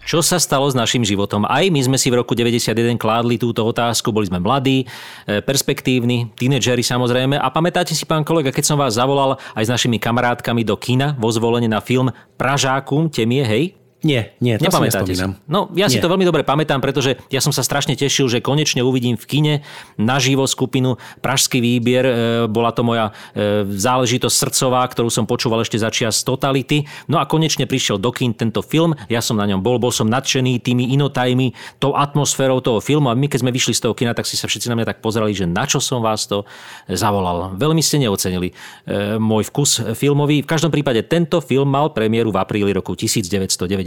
Čo 0.06 0.22
sa 0.22 0.38
stalo 0.38 0.70
s 0.70 0.78
našim 0.78 1.02
životom? 1.02 1.42
Aj 1.42 1.66
my 1.66 1.80
sme 1.82 1.98
si 1.98 2.06
v 2.06 2.22
roku 2.22 2.38
91 2.38 2.70
kládli 2.94 3.34
túto 3.34 3.66
otázku, 3.66 4.14
boli 4.14 4.30
sme 4.30 4.38
mladí, 4.38 4.86
e, 5.26 5.42
perspektívni, 5.42 6.30
tínedžeri 6.38 6.86
samozrejme. 6.86 7.34
A 7.34 7.50
pamätáte 7.50 7.98
si, 7.98 8.06
pán 8.06 8.22
kolega, 8.22 8.54
keď 8.54 8.62
som 8.62 8.78
vás 8.78 8.94
zavolal 8.94 9.42
aj 9.58 9.66
s 9.66 9.72
našimi 9.74 9.98
kamarátkami 9.98 10.62
do 10.62 10.78
kina 10.78 11.18
vo 11.18 11.34
zvolenie 11.34 11.66
na 11.66 11.82
film 11.82 12.14
Pražákum, 12.38 13.10
temie, 13.10 13.42
hej? 13.42 13.74
Nie, 14.06 14.38
nie, 14.38 14.54
to 14.54 14.70
Nepamätáte 14.70 15.10
si? 15.10 15.26
No, 15.50 15.74
ja 15.74 15.90
si 15.90 15.98
Nie. 15.98 16.02
to 16.06 16.06
veľmi 16.06 16.22
dobre 16.22 16.46
pamätám, 16.46 16.78
pretože 16.78 17.18
ja 17.26 17.42
som 17.42 17.50
sa 17.50 17.66
strašne 17.66 17.98
tešil, 17.98 18.30
že 18.30 18.38
konečne 18.38 18.86
uvidím 18.86 19.18
v 19.18 19.26
kine 19.26 19.54
naživo 19.98 20.46
skupinu 20.46 20.94
Pražský 21.18 21.58
výbier. 21.58 22.04
E, 22.06 22.14
Bola 22.46 22.70
to 22.70 22.86
moja 22.86 23.10
e, 23.34 23.66
záležitosť 23.66 24.36
srdcová, 24.46 24.86
ktorú 24.86 25.10
som 25.10 25.26
počúval 25.26 25.66
ešte 25.66 25.82
za 25.82 25.90
čias 25.90 26.22
Totality. 26.22 26.86
No 27.10 27.18
a 27.18 27.26
konečne 27.26 27.66
prišiel 27.66 27.98
do 27.98 28.14
kín 28.14 28.30
tento 28.30 28.62
film. 28.62 28.94
Ja 29.10 29.18
som 29.18 29.34
na 29.34 29.50
ňom 29.50 29.58
bol, 29.58 29.82
bol 29.82 29.90
som 29.90 30.06
nadšený 30.06 30.62
tými 30.62 30.94
inotajmi, 30.94 31.82
tou 31.82 31.98
atmosférou 31.98 32.62
toho 32.62 32.78
filmu. 32.78 33.10
A 33.10 33.18
my, 33.18 33.26
keď 33.26 33.42
sme 33.42 33.50
vyšli 33.50 33.74
z 33.74 33.90
toho 33.90 33.98
kina, 33.98 34.14
tak 34.14 34.30
si 34.30 34.38
sa 34.38 34.46
všetci 34.46 34.70
na 34.70 34.78
mňa 34.78 34.86
tak 34.94 35.02
pozerali, 35.02 35.34
že 35.34 35.50
na 35.50 35.66
čo 35.66 35.82
som 35.82 35.98
vás 35.98 36.30
to 36.30 36.46
zavolal. 36.86 37.58
Veľmi 37.58 37.82
ste 37.82 37.98
neocenili 37.98 38.54
e, 38.86 39.18
môj 39.18 39.50
vkus 39.50 39.82
filmový. 39.98 40.46
V 40.46 40.48
každom 40.48 40.70
prípade 40.70 41.02
tento 41.02 41.42
film 41.42 41.74
mal 41.74 41.90
premiéru 41.90 42.30
v 42.30 42.38
apríli 42.38 42.70
roku 42.70 42.94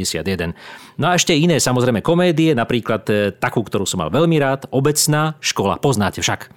1991. 0.10 0.98
No 0.98 1.06
a 1.12 1.16
ešte 1.16 1.38
iné 1.38 1.62
samozrejme 1.62 2.02
komédie, 2.02 2.58
napríklad 2.58 3.04
e, 3.08 3.14
takú, 3.38 3.62
ktorú 3.62 3.86
som 3.86 4.02
mal 4.02 4.10
veľmi 4.10 4.38
rád, 4.42 4.66
Obecná 4.74 5.38
škola. 5.40 5.78
Poznáte 5.78 6.26
však. 6.26 6.50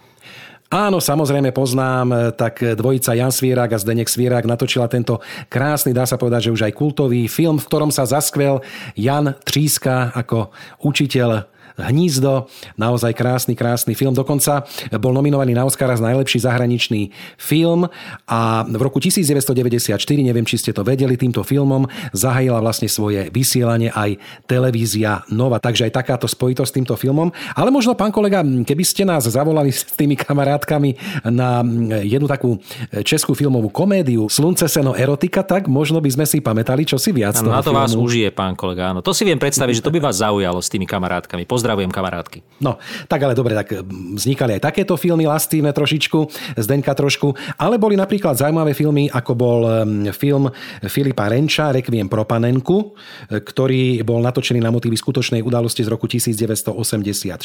Áno, 0.73 1.05
samozrejme 1.05 1.53
poznám, 1.53 2.33
tak 2.33 2.65
dvojica 2.65 3.13
Jan 3.13 3.29
Svierák 3.29 3.77
a 3.77 3.83
Zdenek 3.83 4.09
Svierák 4.09 4.49
natočila 4.49 4.89
tento 4.89 5.21
krásny, 5.53 5.93
dá 5.93 6.09
sa 6.09 6.17
povedať, 6.17 6.49
že 6.49 6.55
už 6.57 6.65
aj 6.65 6.73
kultový 6.73 7.29
film, 7.29 7.61
v 7.61 7.69
ktorom 7.69 7.93
sa 7.93 8.09
zaskvel 8.09 8.65
Jan 8.97 9.37
Tříska 9.45 10.17
ako 10.17 10.49
učiteľ 10.81 11.45
Hnízdo, 11.81 12.49
naozaj 12.77 13.17
krásny, 13.17 13.55
krásny 13.57 13.97
film. 13.97 14.13
Dokonca 14.13 14.65
bol 14.99 15.13
nominovaný 15.17 15.57
na 15.57 15.65
Oscara 15.65 15.97
za 15.97 16.05
najlepší 16.05 16.45
zahraničný 16.45 17.15
film 17.41 17.89
a 18.29 18.65
v 18.67 18.81
roku 18.83 19.01
1994, 19.01 19.97
neviem, 20.21 20.45
či 20.45 20.61
ste 20.61 20.71
to 20.75 20.85
vedeli, 20.85 21.17
týmto 21.17 21.47
filmom 21.47 21.87
zahájila 22.13 22.61
vlastne 22.61 22.91
svoje 22.91 23.33
vysielanie 23.33 23.93
aj 23.93 24.19
televízia 24.45 25.25
Nova. 25.33 25.63
Takže 25.63 25.89
aj 25.89 25.93
takáto 25.97 26.27
spojitosť 26.29 26.69
s 26.69 26.77
týmto 26.77 26.95
filmom. 26.99 27.33
Ale 27.57 27.71
možno, 27.73 27.97
pán 27.97 28.13
kolega, 28.13 28.43
keby 28.43 28.85
ste 28.85 29.09
nás 29.09 29.25
zavolali 29.29 29.73
s 29.73 29.87
tými 29.97 30.19
kamarátkami 30.19 30.97
na 31.31 31.65
jednu 32.05 32.27
takú 32.29 32.59
českú 33.05 33.33
filmovú 33.33 33.73
komédiu 33.73 34.29
Slunce, 34.29 34.69
seno, 34.69 34.93
erotika, 34.97 35.45
tak 35.45 35.69
možno 35.69 36.01
by 36.01 36.11
sme 36.13 36.25
si 36.29 36.41
pamätali, 36.41 36.85
čo 36.85 36.97
si 37.01 37.13
viac 37.13 37.39
toho 37.39 37.51
na 37.53 37.65
to 37.65 37.73
filmu. 37.73 37.81
vás 37.81 37.93
užije, 37.95 38.29
pán 38.33 38.57
kolega. 38.57 38.93
Áno, 38.93 39.01
to 39.01 39.13
si 39.17 39.25
viem 39.25 39.39
predstaviť, 39.39 39.81
že 39.81 39.85
to 39.85 39.93
by 39.95 40.01
vás 40.01 40.21
zaujalo 40.21 40.61
s 40.61 40.69
tými 40.69 40.85
kamarátkami. 40.89 41.45
Pozdravujem 41.63 41.95
kamarátky. 41.95 42.59
No, 42.59 42.83
tak 43.07 43.23
ale 43.23 43.39
dobre, 43.39 43.55
tak 43.55 43.87
vznikali 44.19 44.59
aj 44.59 44.67
takéto 44.67 44.99
filmy 44.99 45.31
lastívne 45.31 45.71
trošičku, 45.71 46.27
Zdenka 46.59 46.91
trošku, 46.91 47.39
ale 47.55 47.79
boli 47.79 47.95
napríklad 47.95 48.35
zaujímavé 48.35 48.75
filmy, 48.75 49.07
ako 49.07 49.33
bol 49.39 49.61
em, 49.71 50.11
film 50.11 50.51
Filipa 50.91 51.31
Renča, 51.31 51.71
Requiem 51.71 52.11
pro 52.11 52.27
panenku, 52.27 52.99
e, 53.31 53.39
ktorý 53.39 54.03
bol 54.03 54.19
natočený 54.27 54.59
na 54.59 54.75
motívy 54.75 54.99
skutočnej 54.99 55.39
udalosti 55.39 55.87
z 55.87 55.89
roku 55.95 56.11
1984. 56.11 57.39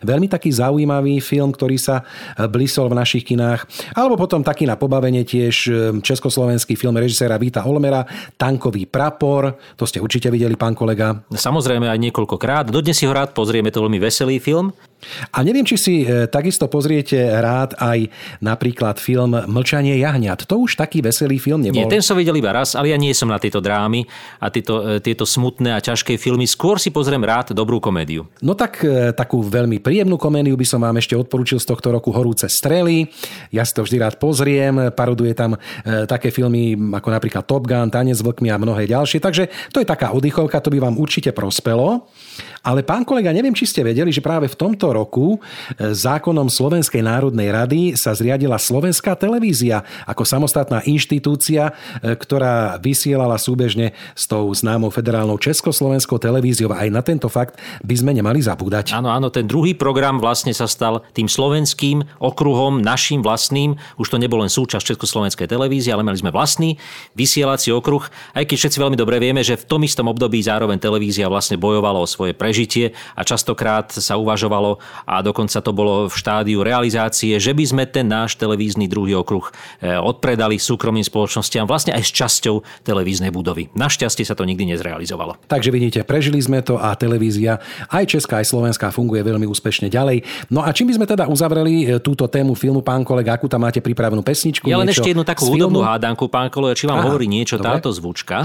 Veľmi 0.00 0.32
taký 0.32 0.48
zaujímavý 0.48 1.20
film, 1.20 1.52
ktorý 1.52 1.76
sa 1.76 2.00
e, 2.00 2.48
blisol 2.48 2.88
v 2.88 2.96
našich 2.96 3.28
kinách. 3.28 3.68
Alebo 3.92 4.16
potom 4.16 4.40
taký 4.40 4.64
na 4.64 4.80
pobavenie 4.80 5.28
tiež 5.28 5.56
e, 5.68 5.72
československý 6.00 6.80
film 6.80 6.96
režiséra 6.96 7.36
Víta 7.36 7.60
Olmera, 7.68 8.08
Tankový 8.40 8.88
prapor. 8.88 9.60
To 9.76 9.84
ste 9.84 10.00
určite 10.00 10.32
videli, 10.32 10.56
pán 10.56 10.72
kolega. 10.72 11.20
Samozrejme 11.28 11.92
aj 11.92 12.00
niekoľkokrát. 12.08 12.72
Dodnes 12.72 12.96
si 12.96 13.04
ho 13.04 13.12
rád 13.12 13.33
pozrieme, 13.34 13.74
to 13.74 13.82
veľmi 13.82 13.98
veselý 13.98 14.38
film. 14.38 14.70
A 15.32 15.42
neviem, 15.44 15.66
či 15.66 15.76
si 15.76 15.94
e, 16.02 16.26
takisto 16.26 16.66
pozriete 16.70 17.16
rád 17.38 17.76
aj 17.78 18.08
napríklad 18.40 18.98
film 18.98 19.36
Mlčanie 19.48 19.98
jahňat. 20.00 20.46
To 20.48 20.64
už 20.64 20.78
taký 20.78 21.04
veselý 21.04 21.38
film 21.38 21.62
nebol. 21.62 21.80
Nie, 21.80 21.90
ten 21.90 22.02
som 22.02 22.18
videl 22.18 22.38
iba 22.38 22.52
raz, 22.52 22.74
ale 22.74 22.92
ja 22.92 22.98
nie 22.98 23.12
som 23.14 23.30
na 23.30 23.38
tieto 23.38 23.60
drámy 23.62 24.06
a 24.40 24.48
tieto, 24.48 24.98
e, 24.98 25.02
tieto 25.02 25.28
smutné 25.28 25.74
a 25.76 25.82
ťažké 25.82 26.16
filmy. 26.16 26.48
Skôr 26.48 26.80
si 26.80 26.90
pozriem 26.94 27.22
rád 27.22 27.54
dobrú 27.54 27.78
komédiu. 27.78 28.26
No 28.40 28.56
tak 28.56 28.82
e, 28.82 29.12
takú 29.12 29.44
veľmi 29.44 29.80
príjemnú 29.82 30.16
komédiu 30.16 30.54
by 30.56 30.66
som 30.66 30.80
vám 30.82 30.98
ešte 30.98 31.18
odporúčil 31.18 31.60
z 31.60 31.68
tohto 31.68 31.92
roku 31.92 32.10
Horúce 32.14 32.46
strely. 32.50 33.08
Ja 33.50 33.66
si 33.66 33.74
to 33.74 33.84
vždy 33.84 33.96
rád 34.00 34.16
pozriem. 34.18 34.94
Paroduje 34.94 35.34
tam 35.36 35.56
také 35.84 36.30
filmy 36.30 36.76
ako 36.76 37.08
napríklad 37.10 37.44
Top 37.44 37.66
Gun, 37.66 37.90
Tanec 37.90 38.18
s 38.18 38.24
vlkmi 38.24 38.48
a 38.50 38.60
mnohé 38.60 38.86
ďalšie. 38.86 39.18
Takže 39.18 39.50
to 39.70 39.82
je 39.82 39.86
taká 39.86 40.14
oddychovka, 40.14 40.62
to 40.62 40.72
by 40.72 40.78
vám 40.80 40.96
určite 40.96 41.34
prospelo. 41.34 42.06
Ale 42.64 42.80
pán 42.80 43.04
kolega, 43.04 43.28
neviem, 43.28 43.52
či 43.52 43.68
ste 43.68 43.84
vedeli, 43.84 44.08
že 44.08 44.24
práve 44.24 44.48
v 44.48 44.56
tomto 44.56 44.88
roku 44.94 45.36
e, 45.36 45.38
zákonom 45.90 46.46
Slovenskej 46.46 47.02
národnej 47.02 47.50
rady 47.50 47.80
sa 47.98 48.14
zriadila 48.14 48.56
Slovenská 48.56 49.18
televízia 49.18 49.82
ako 50.06 50.22
samostatná 50.22 50.86
inštitúcia, 50.86 51.74
e, 52.00 52.14
ktorá 52.14 52.78
vysielala 52.78 53.34
súbežne 53.36 53.92
s 54.14 54.30
tou 54.30 54.46
známou 54.54 54.94
federálnou 54.94 55.36
Československou 55.42 56.22
televíziou. 56.22 56.70
A 56.70 56.86
aj 56.86 56.90
na 56.94 57.02
tento 57.02 57.26
fakt 57.26 57.58
by 57.82 57.94
sme 57.98 58.14
nemali 58.14 58.38
zabúdať. 58.38 58.94
Áno, 58.94 59.10
áno, 59.10 59.28
ten 59.34 59.44
druhý 59.50 59.74
program 59.74 60.22
vlastne 60.22 60.54
sa 60.54 60.70
stal 60.70 61.02
tým 61.10 61.26
slovenským 61.26 62.06
okruhom, 62.22 62.78
našim 62.78 63.24
vlastným. 63.24 63.74
Už 63.98 64.14
to 64.14 64.22
nebol 64.22 64.38
len 64.38 64.52
súčasť 64.52 64.94
Československej 64.94 65.50
televízie, 65.50 65.90
ale 65.90 66.06
mali 66.06 66.20
sme 66.20 66.30
vlastný 66.30 66.78
vysielací 67.18 67.74
okruh. 67.74 68.04
Aj 68.36 68.44
keď 68.44 68.56
všetci 68.56 68.78
veľmi 68.78 68.96
dobre 69.00 69.18
vieme, 69.18 69.40
že 69.40 69.58
v 69.58 69.66
tom 69.66 69.80
istom 69.82 70.06
období 70.06 70.38
zároveň 70.44 70.78
televízia 70.78 71.32
vlastne 71.32 71.56
bojovala 71.56 71.98
o 71.98 72.06
svoje 72.06 72.36
prežitie 72.36 72.92
a 73.16 73.24
častokrát 73.24 73.88
sa 73.88 74.20
uvažovalo 74.20 74.78
a 75.04 75.20
dokonca 75.20 75.60
to 75.60 75.70
bolo 75.72 76.06
v 76.08 76.14
štádiu 76.14 76.64
realizácie, 76.64 77.36
že 77.36 77.52
by 77.52 77.64
sme 77.64 77.84
ten 77.88 78.08
náš 78.08 78.36
televízny 78.40 78.88
druhý 78.88 79.18
okruh 79.18 79.48
eh, 79.80 79.96
odpredali 79.96 80.56
súkromným 80.56 81.04
spoločnostiam 81.04 81.68
vlastne 81.68 81.92
aj 81.92 82.02
s 82.02 82.10
časťou 82.12 82.84
televíznej 82.84 83.30
budovy. 83.34 83.72
Našťastie 83.76 84.24
sa 84.24 84.36
to 84.36 84.48
nikdy 84.48 84.68
nezrealizovalo. 84.74 85.36
Takže 85.46 85.70
vidíte, 85.74 86.00
prežili 86.06 86.40
sme 86.40 86.64
to 86.64 86.80
a 86.80 86.94
televízia 86.94 87.60
aj 87.90 88.04
česká, 88.16 88.40
aj 88.40 88.48
slovenská 88.48 88.90
funguje 88.94 89.20
veľmi 89.24 89.44
úspešne 89.48 89.92
ďalej. 89.92 90.24
No 90.52 90.64
a 90.64 90.70
čím 90.70 90.90
by 90.90 90.94
sme 91.00 91.06
teda 91.08 91.28
uzavreli 91.28 91.74
e, 91.84 92.02
túto 92.02 92.28
tému 92.28 92.56
filmu, 92.56 92.80
pán 92.80 93.02
kolega, 93.02 93.36
akú 93.36 93.48
tam 93.50 93.64
máte 93.64 93.80
pripravenú 93.84 94.20
pesničku? 94.20 94.68
Ja 94.68 94.80
len 94.80 94.90
ešte 94.90 95.12
jednu 95.12 95.24
takú 95.26 95.48
hudobnú 95.48 95.84
hádanku, 95.84 96.28
pán 96.28 96.48
Kolo, 96.48 96.72
či 96.72 96.88
vám 96.88 97.00
Aha, 97.00 97.06
hovorí 97.10 97.26
niečo 97.28 97.56
dobre. 97.56 97.80
táto 97.80 97.90
zvučka. 97.92 98.44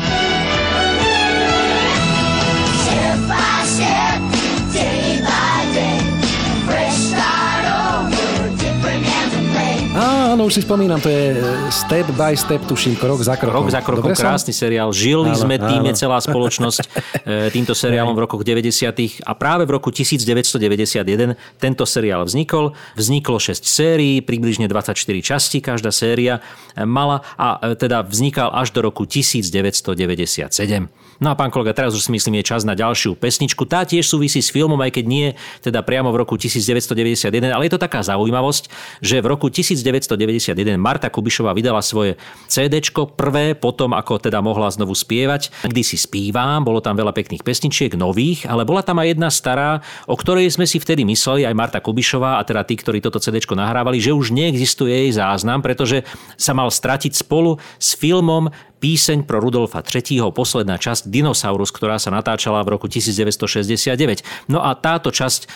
Áno, 10.39 10.47
už 10.47 10.55
si 10.55 10.63
spomínam, 10.63 11.03
to 11.03 11.11
je 11.11 11.35
e, 11.35 11.67
step 11.67 12.15
by 12.15 12.31
step, 12.31 12.63
tuším, 12.63 12.95
krok 12.95 13.19
za 13.19 13.35
krokom. 13.35 13.67
Rok 13.67 13.75
za 13.75 13.83
krokom, 13.83 14.07
Dobre 14.07 14.15
som? 14.15 14.31
krásny 14.31 14.55
seriál. 14.55 14.87
Žili 14.95 15.35
Áno, 15.35 15.43
sme 15.43 15.59
tým, 15.59 15.83
áno. 15.83 15.91
celá 15.91 16.15
spoločnosť 16.15 16.79
e, 17.27 17.51
týmto 17.51 17.75
seriálom 17.75 18.15
v 18.15 18.23
rokoch 18.23 18.39
90. 18.47 19.19
A 19.27 19.31
práve 19.35 19.67
v 19.67 19.75
roku 19.75 19.91
1991 19.91 21.35
tento 21.59 21.83
seriál 21.83 22.23
vznikol. 22.23 22.71
Vzniklo 22.95 23.35
6 23.35 23.67
sérií, 23.67 24.23
približne 24.23 24.71
24 24.71 24.95
častí 25.19 25.59
každá 25.59 25.91
séria 25.91 26.39
e, 26.71 26.87
mala 26.87 27.19
a 27.35 27.75
teda 27.75 28.07
vznikal 28.07 28.55
až 28.55 28.71
do 28.71 28.79
roku 28.79 29.03
1997. 29.03 30.87
No 31.19 31.31
a 31.31 31.35
pán 31.35 31.51
kolega, 31.51 31.75
teraz 31.75 31.91
už 31.91 32.07
si 32.07 32.11
myslím, 32.15 32.39
je 32.39 32.55
čas 32.55 32.63
na 32.63 32.79
ďalšiu 32.79 33.19
pesničku. 33.19 33.67
Tá 33.67 33.83
tiež 33.83 34.07
súvisí 34.07 34.39
s 34.39 34.55
filmom, 34.55 34.79
aj 34.79 34.95
keď 34.95 35.05
nie 35.05 35.27
teda 35.59 35.83
priamo 35.83 36.15
v 36.15 36.23
roku 36.23 36.39
1991, 36.39 37.27
ale 37.51 37.67
je 37.67 37.71
to 37.75 37.79
taká 37.79 37.99
zaujímavosť, 37.99 38.71
že 39.03 39.19
v 39.19 39.27
roku 39.27 39.51
1991 39.51 40.55
Marta 40.79 41.11
Kubišová 41.11 41.51
vydala 41.51 41.83
svoje 41.83 42.15
CD, 42.47 42.79
prvé 43.19 43.51
potom, 43.51 43.91
ako 43.91 44.23
teda 44.23 44.39
mohla 44.39 44.71
znovu 44.71 44.95
spievať. 44.95 45.51
Kdy 45.67 45.81
si 45.83 45.99
spívam, 45.99 46.63
bolo 46.63 46.79
tam 46.79 46.95
veľa 46.95 47.11
pekných 47.11 47.43
pesničiek, 47.43 47.99
nových, 47.99 48.47
ale 48.47 48.63
bola 48.63 48.79
tam 48.79 49.03
aj 49.03 49.11
jedna 49.11 49.27
stará, 49.27 49.83
o 50.07 50.15
ktorej 50.15 50.47
sme 50.55 50.63
si 50.63 50.79
vtedy 50.79 51.03
mysleli, 51.03 51.43
aj 51.43 51.51
Marta 51.51 51.79
Kubišová 51.83 52.39
a 52.39 52.47
teda 52.47 52.63
tí, 52.63 52.79
ktorí 52.79 53.03
toto 53.03 53.19
CD 53.19 53.43
nahrávali, 53.43 53.99
že 53.99 54.15
už 54.15 54.31
neexistuje 54.31 55.07
jej 55.07 55.11
záznam, 55.19 55.59
pretože 55.59 56.07
sa 56.39 56.55
mal 56.55 56.71
stratiť 56.71 57.11
spolu 57.11 57.59
s 57.75 57.99
filmom 57.99 58.47
Píseň 58.79 59.27
pro 59.27 59.43
Rudolfa 59.43 59.83
III. 59.83 60.31
posledná 60.31 60.79
časť 60.79 61.11
Dinosaurus, 61.11 61.69
ktorá 61.69 61.99
sa 61.99 62.09
natáčala 62.09 62.63
v 62.63 62.79
roku 62.79 62.87
1969. 62.87 64.49
No 64.49 64.63
a 64.63 64.71
táto 64.73 65.11
časť 65.11 65.41
e, 65.43 65.47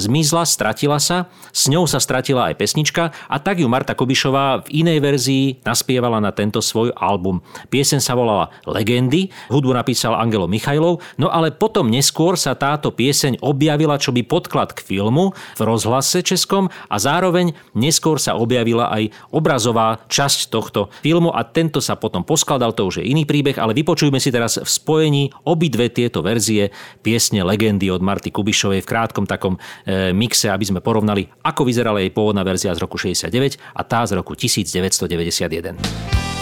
zmizla, 0.00 0.48
stratila 0.48 0.96
sa, 0.96 1.28
s 1.52 1.68
ňou 1.68 1.84
sa 1.84 2.00
stratila 2.00 2.48
aj 2.48 2.56
pesnička 2.56 3.12
a 3.12 3.36
tak 3.38 3.60
ju 3.60 3.68
Marta 3.68 3.92
Kubišová 3.92 4.64
v 4.64 4.82
inej 4.82 4.98
verzii 5.04 5.44
naspievala 5.62 6.18
na 6.24 6.32
tento 6.32 6.64
svoj 6.64 6.96
album. 6.96 7.44
Pieseň 7.68 8.00
sa 8.00 8.16
volala 8.16 8.48
Legendy, 8.64 9.28
hudbu 9.52 9.76
napísal 9.76 10.16
Angelo 10.16 10.48
Michajlov, 10.48 11.04
no 11.20 11.28
ale 11.28 11.52
potom 11.52 11.92
neskôr 11.92 12.40
sa 12.40 12.56
táto 12.56 12.90
pieseň 12.90 13.44
objavila 13.44 14.00
čo 14.00 14.16
by 14.16 14.24
podklad 14.24 14.72
k 14.72 14.80
filmu 14.80 15.36
v 15.36 15.60
rozhlase 15.60 16.24
českom 16.24 16.72
a 16.88 16.96
zároveň 16.96 17.52
neskôr 17.76 18.16
sa 18.16 18.40
objavila 18.40 18.88
aj 18.88 19.12
obrazová 19.28 20.00
časť 20.08 20.48
tohto 20.48 20.88
filmu 21.04 21.28
a 21.28 21.44
tento 21.44 21.84
sa 21.84 22.00
potom 22.00 22.24
poskladal, 22.24 22.69
to 22.72 22.88
už 22.88 23.02
je 23.02 23.08
iný 23.10 23.28
príbeh, 23.28 23.58
ale 23.58 23.76
vypočujme 23.76 24.18
si 24.18 24.32
teraz 24.32 24.58
v 24.58 24.68
spojení 24.68 25.30
obidve 25.46 25.92
tieto 25.92 26.24
verzie 26.24 26.72
piesne 27.04 27.44
Legendy 27.44 27.92
od 27.92 28.02
Marty 28.02 28.32
Kubišovej 28.32 28.82
v 28.82 28.90
krátkom 28.90 29.28
takom 29.28 29.60
e, 29.86 30.10
mixe, 30.16 30.48
aby 30.48 30.64
sme 30.64 30.80
porovnali, 30.80 31.28
ako 31.44 31.68
vyzerala 31.68 32.00
jej 32.00 32.10
pôvodná 32.10 32.42
verzia 32.42 32.72
z 32.72 32.82
roku 32.82 32.96
69 32.96 33.60
a 33.76 33.80
tá 33.84 34.08
z 34.08 34.16
roku 34.16 34.32
1991. 34.34 36.39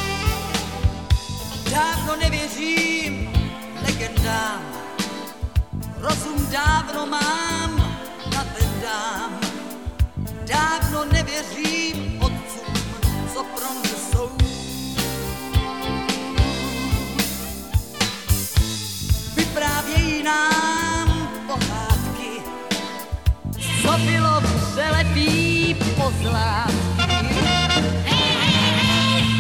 pozlátky. 26.09 27.05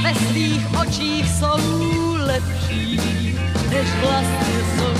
Ve 0.02 0.14
svých 0.14 0.64
očích 0.80 1.30
jsou 1.30 2.16
lepší, 2.26 3.00
než 3.70 3.88
vlastně 4.00 4.58
jsou. 4.76 4.98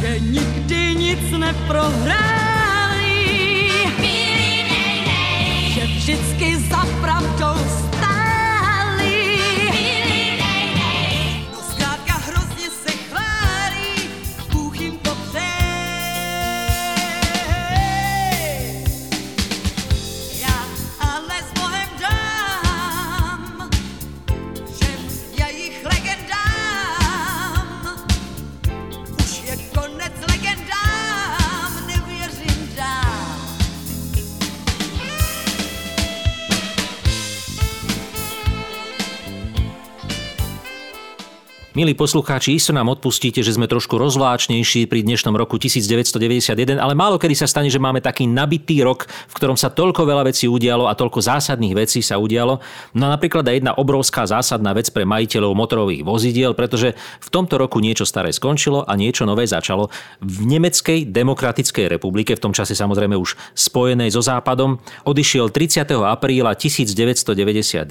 Že 0.00 0.20
nikdy 0.20 0.94
nic 0.94 1.32
neprohráli, 1.38 3.14
že 5.74 5.86
vždycky 5.86 6.59
Milí 41.80 41.96
poslucháči, 41.96 42.60
isto 42.60 42.76
nám 42.76 42.92
odpustíte, 42.92 43.40
že 43.40 43.56
sme 43.56 43.64
trošku 43.64 43.96
rozvláčnejší 43.96 44.84
pri 44.84 45.00
dnešnom 45.00 45.32
roku 45.32 45.56
1991, 45.56 46.76
ale 46.76 46.92
málo 46.92 47.16
kedy 47.16 47.32
sa 47.32 47.48
stane, 47.48 47.72
že 47.72 47.80
máme 47.80 48.04
taký 48.04 48.28
nabitý 48.28 48.84
rok, 48.84 49.08
v 49.08 49.34
ktorom 49.40 49.56
sa 49.56 49.72
toľko 49.72 50.04
veľa 50.04 50.28
vecí 50.28 50.44
udialo 50.44 50.84
a 50.84 50.92
toľko 50.92 51.24
zásadných 51.24 51.72
vecí 51.72 52.04
sa 52.04 52.20
udialo. 52.20 52.60
No 52.92 53.08
napríklad 53.08 53.48
aj 53.48 53.64
jedna 53.64 53.72
obrovská 53.72 54.28
zásadná 54.28 54.76
vec 54.76 54.92
pre 54.92 55.08
majiteľov 55.08 55.56
motorových 55.56 56.04
vozidiel, 56.04 56.52
pretože 56.52 56.92
v 57.00 57.28
tomto 57.32 57.56
roku 57.56 57.80
niečo 57.80 58.04
staré 58.04 58.28
skončilo 58.28 58.84
a 58.84 58.92
niečo 58.92 59.24
nové 59.24 59.48
začalo. 59.48 59.88
V 60.20 60.44
Nemeckej 60.44 61.08
demokratickej 61.08 61.96
republike, 61.96 62.36
v 62.36 62.44
tom 62.44 62.52
čase 62.52 62.76
samozrejme 62.76 63.16
už 63.16 63.40
spojenej 63.56 64.12
so 64.12 64.20
Západom, 64.20 64.84
odišiel 65.08 65.48
30. 65.48 65.96
apríla 65.96 66.52
1991 66.60 67.88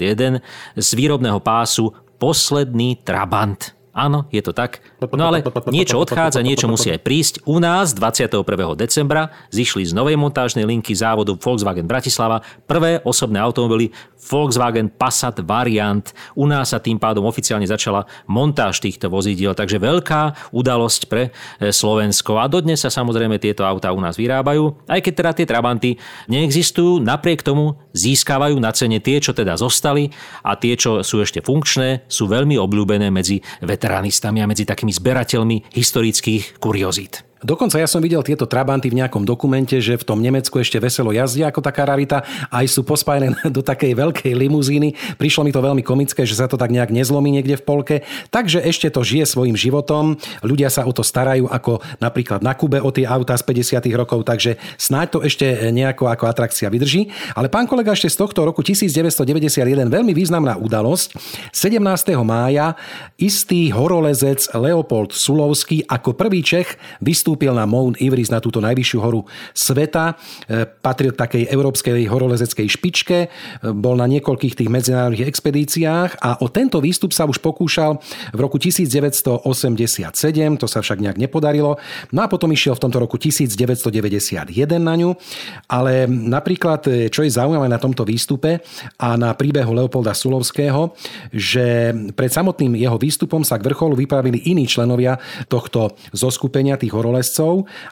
z 0.78 0.88
výrobného 0.94 1.42
pásu 1.42 1.90
posledný 2.22 2.94
Trabant. 3.02 3.79
Áno, 3.90 4.30
je 4.30 4.38
to 4.38 4.54
tak. 4.54 4.78
No 5.02 5.34
ale 5.34 5.42
niečo 5.74 5.98
odchádza, 5.98 6.46
niečo 6.46 6.70
musí 6.70 6.94
aj 6.94 7.02
prísť. 7.02 7.34
U 7.42 7.58
nás 7.58 7.90
21. 7.90 8.46
decembra 8.78 9.34
zišli 9.50 9.82
z 9.82 9.92
novej 9.98 10.14
montážnej 10.14 10.62
linky 10.62 10.94
závodu 10.94 11.34
Volkswagen 11.34 11.90
Bratislava 11.90 12.38
prvé 12.70 13.02
osobné 13.02 13.42
automobily 13.42 13.90
Volkswagen 14.20 14.94
Passat 14.94 15.42
Variant. 15.42 16.06
U 16.38 16.46
nás 16.46 16.70
sa 16.70 16.78
tým 16.78 17.02
pádom 17.02 17.26
oficiálne 17.26 17.66
začala 17.66 18.06
montáž 18.30 18.78
týchto 18.78 19.10
vozidiel, 19.10 19.58
takže 19.58 19.82
veľká 19.82 20.54
udalosť 20.54 21.02
pre 21.10 21.34
e, 21.58 21.74
Slovensko. 21.74 22.38
A 22.38 22.46
dodnes 22.46 22.78
sa 22.78 22.94
samozrejme 22.94 23.42
tieto 23.42 23.66
autá 23.66 23.90
u 23.90 23.98
nás 23.98 24.14
vyrábajú, 24.14 24.86
aj 24.86 25.00
keď 25.02 25.12
teda 25.18 25.32
tie 25.34 25.46
Trabanty 25.50 25.90
neexistujú, 26.30 27.02
napriek 27.02 27.42
tomu 27.42 27.74
získavajú 27.96 28.54
na 28.62 28.70
cene 28.70 29.02
tie, 29.02 29.18
čo 29.18 29.34
teda 29.34 29.58
zostali 29.58 30.14
a 30.46 30.54
tie, 30.54 30.78
čo 30.78 31.02
sú 31.02 31.24
ešte 31.24 31.42
funkčné, 31.42 32.06
sú 32.06 32.30
veľmi 32.30 32.54
obľúbené 32.54 33.10
medzi 33.10 33.42
veteranistami 33.80 34.44
a 34.44 34.50
medzi 34.50 34.68
takými 34.68 34.92
zberateľmi 34.92 35.72
historických 35.72 36.60
kuriozít. 36.60 37.29
Dokonca 37.40 37.80
ja 37.80 37.88
som 37.88 38.04
videl 38.04 38.20
tieto 38.20 38.44
Trabanty 38.44 38.92
v 38.92 39.00
nejakom 39.00 39.24
dokumente, 39.24 39.80
že 39.80 39.96
v 39.96 40.04
tom 40.04 40.20
Nemecku 40.20 40.60
ešte 40.60 40.76
veselo 40.76 41.08
jazdia 41.08 41.48
ako 41.48 41.64
taká 41.64 41.88
rarita, 41.88 42.20
aj 42.52 42.68
sú 42.68 42.84
pospájené 42.84 43.32
do 43.56 43.64
takej 43.64 43.96
veľkej 43.96 44.32
limuzíny. 44.36 44.92
Prišlo 45.16 45.48
mi 45.48 45.52
to 45.52 45.64
veľmi 45.64 45.80
komické, 45.80 46.28
že 46.28 46.36
sa 46.36 46.44
to 46.44 46.60
tak 46.60 46.68
nejak 46.68 46.92
nezlomí 46.92 47.32
niekde 47.32 47.56
v 47.56 47.64
polke. 47.64 47.96
Takže 48.28 48.60
ešte 48.60 48.92
to 48.92 49.00
žije 49.00 49.24
svojim 49.24 49.56
životom. 49.56 50.20
Ľudia 50.44 50.68
sa 50.68 50.84
o 50.84 50.92
to 50.92 51.00
starajú 51.00 51.48
ako 51.48 51.80
napríklad 51.96 52.44
na 52.44 52.52
Kube 52.52 52.76
o 52.76 52.92
tie 52.92 53.08
autá 53.08 53.32
z 53.40 53.44
50. 53.48 53.88
rokov, 53.96 54.20
takže 54.28 54.60
snáď 54.76 55.06
to 55.08 55.18
ešte 55.24 55.72
nejako 55.72 56.12
ako 56.12 56.28
atrakcia 56.28 56.68
vydrží. 56.68 57.08
Ale 57.32 57.48
pán 57.48 57.64
kolega 57.64 57.96
ešte 57.96 58.12
z 58.12 58.20
tohto 58.20 58.44
roku 58.44 58.60
1991 58.60 59.88
veľmi 59.88 60.12
významná 60.12 60.60
udalosť. 60.60 61.16
17. 61.56 61.80
mája 62.20 62.76
istý 63.16 63.72
horolezec 63.72 64.44
Leopold 64.52 65.16
Sulovský 65.16 65.88
ako 65.88 66.12
prvý 66.12 66.44
Čech 66.44 66.76
vystúpil 67.00 67.29
na 67.38 67.66
Mount 67.68 68.00
Everest 68.00 68.32
na 68.32 68.40
túto 68.40 68.62
najvyššiu 68.64 68.98
horu 69.02 69.26
sveta. 69.52 70.16
E, 70.48 70.64
Patril 70.64 71.12
takej 71.12 71.50
európskej 71.50 72.06
horolezeckej 72.08 72.66
špičke, 72.66 73.18
e, 73.26 73.28
bol 73.74 73.98
na 73.98 74.08
niekoľkých 74.08 74.54
tých 74.56 74.70
medzinárodných 74.70 75.26
expedíciách 75.28 76.22
a 76.22 76.40
o 76.40 76.46
tento 76.48 76.80
výstup 76.80 77.12
sa 77.12 77.26
už 77.26 77.42
pokúšal 77.42 78.00
v 78.32 78.38
roku 78.40 78.56
1987, 78.56 79.42
to 80.56 80.66
sa 80.70 80.80
však 80.80 80.98
nejak 81.02 81.18
nepodarilo. 81.20 81.76
No 82.14 82.20
a 82.24 82.30
potom 82.30 82.48
išiel 82.54 82.78
v 82.78 82.82
tomto 82.88 82.98
roku 83.02 83.20
1991 83.20 84.48
na 84.80 84.94
ňu, 84.96 85.10
ale 85.68 86.08
napríklad, 86.08 86.80
e, 86.88 87.12
čo 87.12 87.26
je 87.26 87.30
zaujímavé 87.34 87.68
na 87.68 87.76
tomto 87.76 88.06
výstupe 88.06 88.62
a 88.96 89.08
na 89.20 89.34
príbehu 89.36 89.74
Leopolda 89.76 90.16
Sulovského, 90.16 90.94
že 91.34 91.92
pred 92.14 92.30
samotným 92.32 92.78
jeho 92.78 92.96
výstupom 92.96 93.44
sa 93.44 93.60
k 93.60 93.66
vrcholu 93.68 93.98
vypravili 93.98 94.48
iní 94.48 94.64
členovia 94.64 95.20
tohto 95.46 95.94
zoskupenia 96.14 96.80
tých 96.80 96.94
horolezcov 96.94 97.19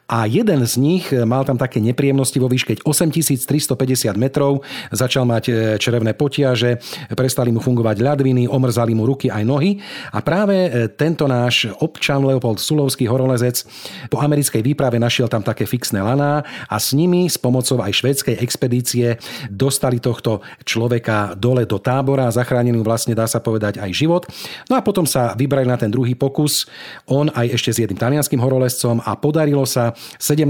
a 0.08 0.24
jeden 0.24 0.64
z 0.64 0.74
nich 0.80 1.10
mal 1.12 1.44
tam 1.44 1.60
také 1.60 1.78
nepríjemnosti 1.82 2.38
vo 2.40 2.48
výške 2.48 2.80
8350 2.84 4.14
metrov, 4.16 4.64
začal 4.90 5.28
mať 5.28 5.44
e, 5.48 5.52
čerevné 5.76 6.16
potiaže, 6.16 6.80
prestali 7.12 7.52
mu 7.52 7.60
fungovať 7.60 8.00
ľadviny, 8.00 8.48
omrzali 8.48 8.92
mu 8.96 9.04
ruky 9.04 9.28
aj 9.28 9.44
nohy. 9.44 9.78
A 10.12 10.24
práve 10.24 10.56
e, 10.56 10.70
tento 10.92 11.28
náš 11.28 11.68
občan 11.82 12.24
Leopold 12.24 12.62
Sulovský 12.62 13.04
horolezec 13.10 13.64
po 14.08 14.22
americkej 14.22 14.62
výprave 14.64 14.96
našiel 14.96 15.28
tam 15.28 15.44
také 15.44 15.68
fixné 15.68 16.00
laná 16.00 16.46
a 16.68 16.76
s 16.76 16.94
nimi 16.96 17.28
s 17.28 17.36
pomocou 17.36 17.80
aj 17.84 17.92
švédskej 17.92 18.40
expedície 18.40 19.18
dostali 19.52 19.98
tohto 19.98 20.40
človeka 20.64 21.34
dole 21.34 21.68
do 21.68 21.76
tábora 21.76 22.30
a 22.30 22.34
zachránili 22.34 22.78
mu 22.78 22.84
vlastne 22.86 23.12
dá 23.12 23.26
sa 23.26 23.42
povedať 23.42 23.82
aj 23.82 23.90
život. 23.92 24.22
No 24.70 24.78
a 24.78 24.84
potom 24.84 25.04
sa 25.04 25.34
vybrali 25.34 25.66
na 25.66 25.76
ten 25.76 25.90
druhý 25.90 26.14
pokus, 26.14 26.70
on 27.10 27.28
aj 27.34 27.58
ešte 27.58 27.70
s 27.74 27.78
jedným 27.82 27.98
talianským 27.98 28.40
horolezcom 28.40 29.02
a 29.02 29.17
podarilo 29.18 29.66
sa 29.66 29.92
17. 30.22 30.48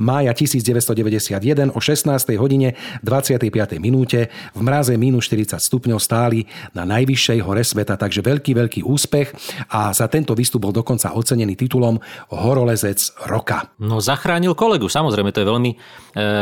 mája 0.00 0.32
1991 0.34 1.72
o 1.72 1.78
16. 1.78 2.36
hodine 2.40 2.74
25. 3.04 3.78
minúte 3.78 4.32
v 4.56 4.60
mraze 4.60 4.96
minus 4.96 5.28
40 5.28 5.60
stupňov 5.60 6.00
stáli 6.00 6.48
na 6.72 6.88
najvyššej 6.88 7.38
hore 7.44 7.62
sveta, 7.62 7.94
takže 8.00 8.24
veľký, 8.24 8.52
veľký 8.56 8.80
úspech 8.82 9.32
a 9.70 9.92
za 9.92 10.06
tento 10.08 10.32
výstup 10.32 10.62
bol 10.62 10.74
dokonca 10.74 11.12
ocenený 11.12 11.54
titulom 11.56 12.00
Horolezec 12.32 12.98
roka. 13.28 13.72
No 13.82 14.00
zachránil 14.00 14.56
kolegu, 14.56 14.86
samozrejme, 14.88 15.34
to 15.34 15.42
je 15.44 15.50
veľmi 15.50 15.70
e, 15.72 15.76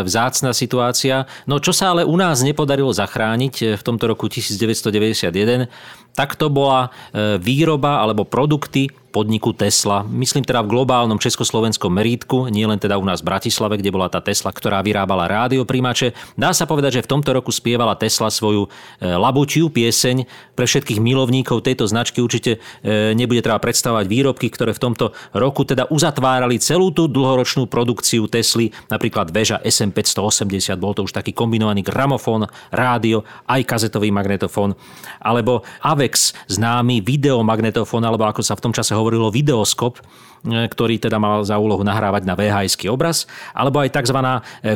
vzácna 0.05 0.53
situácia. 0.53 1.25
No 1.47 1.59
čo 1.59 1.73
sa 1.75 1.93
ale 1.93 2.05
u 2.05 2.15
nás 2.15 2.45
nepodarilo 2.45 2.93
zachrániť 2.93 3.55
e, 3.61 3.65
v 3.77 3.83
tomto 3.83 4.07
roku 4.11 4.29
1991, 4.29 5.67
tak 6.14 6.37
to 6.37 6.51
bola 6.51 6.90
e, 7.12 7.38
výroba 7.38 8.03
alebo 8.03 8.27
produkty 8.27 8.90
podniku 9.11 9.51
Tesla. 9.51 10.07
Myslím 10.07 10.46
teda 10.46 10.62
v 10.62 10.70
globálnom 10.70 11.18
československom 11.18 11.90
merítku, 11.90 12.46
nie 12.49 12.64
len 12.64 12.79
teda 12.79 12.96
u 12.96 13.05
nás 13.05 13.20
v 13.20 13.29
Bratislave, 13.35 13.83
kde 13.83 13.90
bola 13.90 14.07
tá 14.07 14.23
Tesla, 14.23 14.55
ktorá 14.55 14.81
vyrábala 14.81 15.27
rádioprímače. 15.27 16.14
Dá 16.38 16.55
sa 16.55 16.64
povedať, 16.64 17.03
že 17.03 17.05
v 17.05 17.18
tomto 17.18 17.35
roku 17.35 17.51
spievala 17.51 17.99
Tesla 17.99 18.31
svoju 18.31 18.66
e, 18.66 19.11
labučiu 19.11 19.68
pieseň. 19.68 20.25
Pre 20.55 20.64
všetkých 20.64 21.03
milovníkov 21.03 21.66
tejto 21.66 21.90
značky 21.90 22.23
určite 22.23 22.62
e, 22.81 23.12
nebude 23.18 23.42
treba 23.42 23.59
predstavovať 23.59 24.07
výrobky, 24.07 24.46
ktoré 24.49 24.70
v 24.73 24.81
tomto 24.81 25.11
roku 25.35 25.66
teda 25.66 25.90
uzatvárali 25.90 26.62
celú 26.62 26.94
tú 26.94 27.11
dlhoročnú 27.11 27.66
produkciu 27.66 28.31
Tesly, 28.31 28.70
napríklad 28.88 29.35
väža 29.35 29.59
SM580, 29.66 30.79
bol 30.79 30.94
to 30.94 31.03
už 31.03 31.12
taký 31.12 31.35
kombinovaný 31.35 31.83
gramofón, 31.83 32.46
rádio, 32.70 33.27
aj 33.51 33.66
kazetový 33.66 34.14
magnetofón, 34.14 34.79
alebo 35.18 35.66
Avex, 36.01 36.32
známy 36.48 37.05
videomagnetofón, 37.05 38.01
alebo 38.09 38.24
ako 38.24 38.40
sa 38.40 38.57
v 38.57 38.64
tom 38.64 38.72
čase 38.72 38.96
hovorilo 38.96 39.28
videoskop, 39.28 40.01
ktorý 40.45 40.97
teda 40.97 41.20
mal 41.20 41.45
za 41.45 41.61
úlohu 41.61 41.84
nahrávať 41.84 42.22
na 42.24 42.34
vhs 42.34 42.76
obraz, 42.88 43.28
alebo 43.53 43.80
aj 43.80 43.93
tzv. 43.93 44.18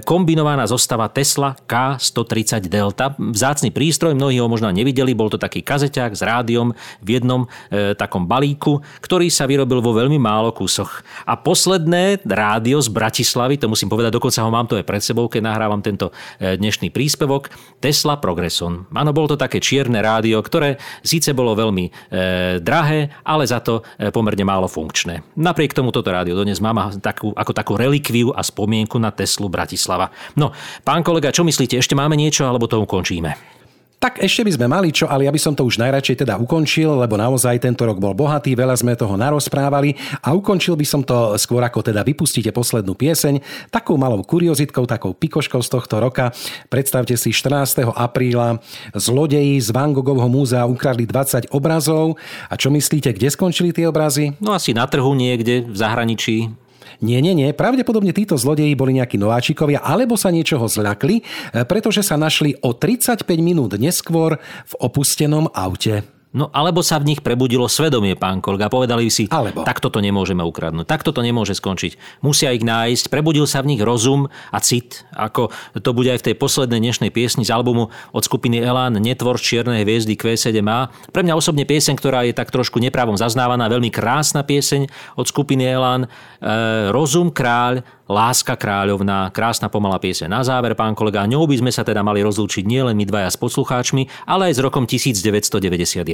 kombinovaná 0.05 0.69
zostava 0.69 1.09
Tesla 1.09 1.57
K130 1.65 2.69
Delta. 2.69 3.17
Vzácny 3.17 3.73
prístroj, 3.73 4.13
mnohí 4.17 4.37
ho 4.41 4.51
možno 4.51 4.69
nevideli, 4.69 5.17
bol 5.17 5.33
to 5.33 5.41
taký 5.41 5.65
kazeťák 5.65 6.13
s 6.13 6.23
rádiom 6.23 6.77
v 7.01 7.09
jednom 7.21 7.49
e, 7.73 7.97
takom 7.97 8.29
balíku, 8.29 8.85
ktorý 9.01 9.29
sa 9.33 9.49
vyrobil 9.49 9.81
vo 9.81 9.97
veľmi 9.97 10.21
málo 10.21 10.53
kúsoch. 10.53 11.05
A 11.25 11.39
posledné 11.39 12.25
rádio 12.25 12.81
z 12.81 12.89
Bratislavy, 12.93 13.57
to 13.57 13.71
musím 13.71 13.89
povedať, 13.89 14.15
dokonca 14.15 14.45
ho 14.45 14.51
mám 14.53 14.69
to 14.69 14.77
aj 14.77 14.87
pred 14.87 15.03
sebou, 15.03 15.27
keď 15.29 15.43
nahrávam 15.49 15.81
tento 15.81 16.13
e, 16.37 16.57
dnešný 16.57 16.93
príspevok, 16.93 17.49
Tesla 17.81 18.21
Progresson. 18.21 18.89
Áno, 18.93 19.11
bolo 19.15 19.35
to 19.35 19.37
také 19.41 19.59
čierne 19.59 20.01
rádio, 20.01 20.41
ktoré 20.41 20.77
síce 21.01 21.33
bolo 21.33 21.57
veľmi 21.57 21.85
e, 21.89 21.91
drahé, 22.61 23.11
ale 23.25 23.45
za 23.49 23.61
to 23.61 23.85
e, 23.97 24.11
pomerne 24.11 24.45
málo 24.47 24.69
funkčné. 24.69 25.37
Napriek 25.55 25.71
tomu 25.71 25.95
toto 25.95 26.11
rádio 26.11 26.35
dnes 26.43 26.59
mám 26.59 26.99
takú, 26.99 27.31
ako 27.31 27.55
takú 27.55 27.79
relikviu 27.79 28.35
a 28.35 28.43
spomienku 28.43 28.99
na 28.99 29.15
Teslu 29.15 29.47
Bratislava. 29.47 30.11
No, 30.35 30.51
pán 30.83 31.07
kolega, 31.07 31.31
čo 31.31 31.47
myslíte, 31.47 31.79
ešte 31.79 31.95
máme 31.95 32.19
niečo, 32.19 32.43
alebo 32.43 32.67
to 32.67 32.83
ukončíme? 32.83 33.63
Tak 33.99 34.21
ešte 34.21 34.45
by 34.45 34.53
sme 34.53 34.67
mali 34.69 34.93
čo, 34.93 35.09
ale 35.09 35.25
ja 35.25 35.33
by 35.33 35.41
som 35.41 35.57
to 35.57 35.65
už 35.65 35.81
najradšej 35.81 36.27
teda 36.29 36.37
ukončil, 36.37 36.93
lebo 37.01 37.17
naozaj 37.17 37.57
tento 37.57 37.89
rok 37.89 37.97
bol 37.97 38.13
bohatý, 38.13 38.53
veľa 38.53 38.77
sme 38.77 38.93
toho 38.93 39.17
narozprávali 39.17 39.97
a 40.21 40.37
ukončil 40.37 40.77
by 40.77 40.85
som 40.85 41.01
to 41.01 41.33
skôr 41.41 41.65
ako 41.65 41.81
teda 41.81 42.05
vypustíte 42.05 42.53
poslednú 42.53 42.93
pieseň, 42.93 43.41
takou 43.73 43.97
malou 43.97 44.21
kuriozitkou, 44.21 44.85
takou 44.85 45.17
pikoškou 45.17 45.61
z 45.65 45.69
tohto 45.73 46.05
roka. 46.05 46.37
Predstavte 46.69 47.17
si 47.17 47.33
14. 47.33 47.97
apríla 47.97 48.61
zlodeji 48.93 49.57
z 49.65 49.73
Van 49.73 49.97
Gogovho 49.97 50.29
múzea 50.29 50.69
ukradli 50.69 51.09
20 51.09 51.49
obrazov 51.57 52.21
a 52.53 52.61
čo 52.61 52.69
myslíte, 52.69 53.09
kde 53.17 53.33
skončili 53.33 53.73
tie 53.73 53.89
obrazy? 53.89 54.37
No 54.37 54.53
asi 54.53 54.77
na 54.77 54.85
trhu 54.85 55.17
niekde 55.17 55.65
v 55.65 55.77
zahraničí, 55.77 56.64
Nie, 57.03 57.19
nie, 57.19 57.35
nie. 57.35 57.51
Pravdepodobne 57.53 58.15
títo 58.15 58.39
zlodeji 58.39 58.79
boli 58.79 58.97
nejakí 58.97 59.19
nováčikovia, 59.19 59.83
alebo 59.83 60.15
sa 60.15 60.31
niečoho 60.31 60.71
zľakli, 60.71 61.21
e, 61.21 61.23
pretože 61.67 62.07
sa 62.07 62.15
našli 62.15 62.55
o 62.63 62.73
35 62.73 63.27
minút 63.43 63.77
neskôr 63.77 64.39
v 64.41 64.75
opustenom 64.79 65.51
aute. 65.51 66.14
No 66.35 66.51
alebo 66.51 66.83
sa 66.83 66.99
v 66.99 67.15
nich 67.15 67.23
prebudilo 67.23 67.71
svedomie, 67.71 68.19
pán 68.19 68.43
kolega. 68.43 68.67
Povedali 68.67 69.07
si, 69.07 69.31
Alebo. 69.31 69.63
takto 69.63 69.87
to 69.87 70.03
nemôžeme 70.03 70.43
ukradnúť, 70.43 70.83
takto 70.83 71.15
to 71.15 71.23
nemôže 71.23 71.55
skončiť. 71.55 72.21
Musia 72.27 72.51
ich 72.51 72.67
nájsť. 72.67 73.07
Prebudil 73.07 73.47
sa 73.47 73.63
v 73.63 73.75
nich 73.75 73.83
rozum 73.87 74.27
a 74.51 74.59
cit, 74.59 75.07
ako 75.15 75.55
to 75.79 75.91
bude 75.95 76.11
aj 76.11 76.27
v 76.27 76.27
tej 76.31 76.37
poslednej 76.37 76.83
dnešnej 76.83 77.15
piesni 77.15 77.47
z 77.47 77.55
albumu 77.55 77.95
od 78.11 78.23
skupiny 78.27 78.59
Elan 78.59 78.99
Netvor 78.99 79.39
čiernej 79.39 79.87
hviezdy 79.87 80.19
Q7A. 80.19 80.91
Pre 81.15 81.23
mňa 81.23 81.39
osobne 81.39 81.63
pieseň, 81.63 81.95
ktorá 81.95 82.27
je 82.27 82.35
tak 82.35 82.51
trošku 82.51 82.83
nepravom 82.83 83.15
zaznávaná, 83.15 83.71
veľmi 83.71 83.95
krásna 83.95 84.43
pieseň 84.43 84.91
od 85.15 85.31
skupiny 85.31 85.71
Elan. 85.71 86.05
E, 86.05 86.09
rozum 86.91 87.31
kráľ, 87.31 87.87
Láska 88.05 88.53
kráľovná, 88.61 89.33
krásna 89.33 89.73
pomalá 89.73 89.97
pieseň. 89.97 90.29
Na 90.29 90.45
záver, 90.45 90.77
pán 90.77 90.93
kolega, 90.93 91.25
ňou 91.25 91.49
by 91.49 91.65
sme 91.65 91.73
sa 91.73 91.81
teda 91.81 92.05
mali 92.05 92.21
rozlúčiť 92.21 92.69
nielen 92.69 92.93
my 92.93 93.09
dvaja 93.09 93.33
s 93.33 93.41
poslucháčmi, 93.41 94.29
ale 94.29 94.53
aj 94.53 94.55
s 94.57 94.61
rokom 94.61 94.85
1991. 94.85 96.05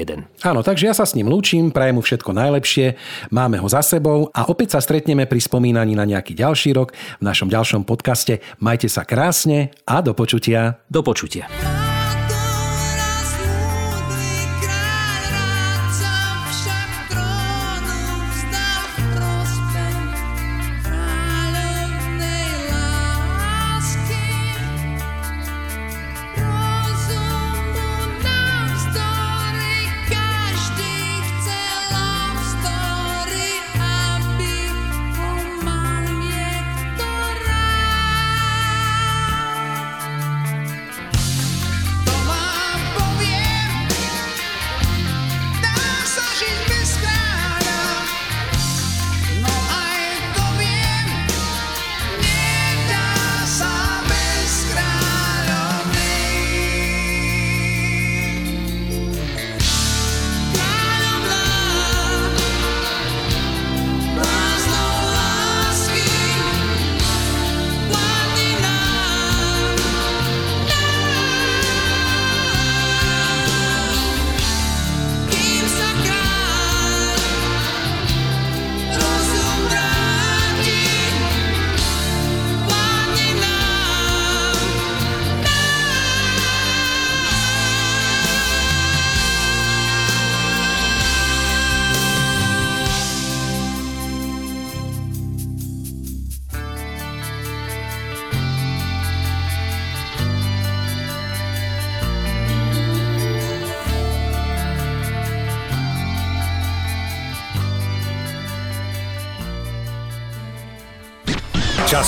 Áno, 0.46 0.60
takže 0.62 0.86
ja 0.86 0.94
sa 0.94 1.02
s 1.02 1.18
ním 1.18 1.26
lúčim, 1.26 1.74
prajem 1.74 1.98
mu 1.98 2.02
všetko 2.06 2.30
najlepšie, 2.30 2.94
máme 3.34 3.58
ho 3.58 3.66
za 3.66 3.82
sebou 3.82 4.30
a 4.30 4.46
opäť 4.46 4.78
sa 4.78 4.80
stretneme 4.80 5.26
pri 5.26 5.42
spomínaní 5.42 5.98
na 5.98 6.06
nejaký 6.06 6.38
ďalší 6.38 6.78
rok 6.78 6.94
v 7.18 7.22
našom 7.26 7.50
ďalšom 7.50 7.82
podcaste. 7.82 8.38
Majte 8.62 8.86
sa 8.86 9.02
krásne 9.02 9.74
a 9.82 9.98
do 9.98 10.14
počutia. 10.14 10.78
Do 10.86 11.02
počutia. 11.02 11.50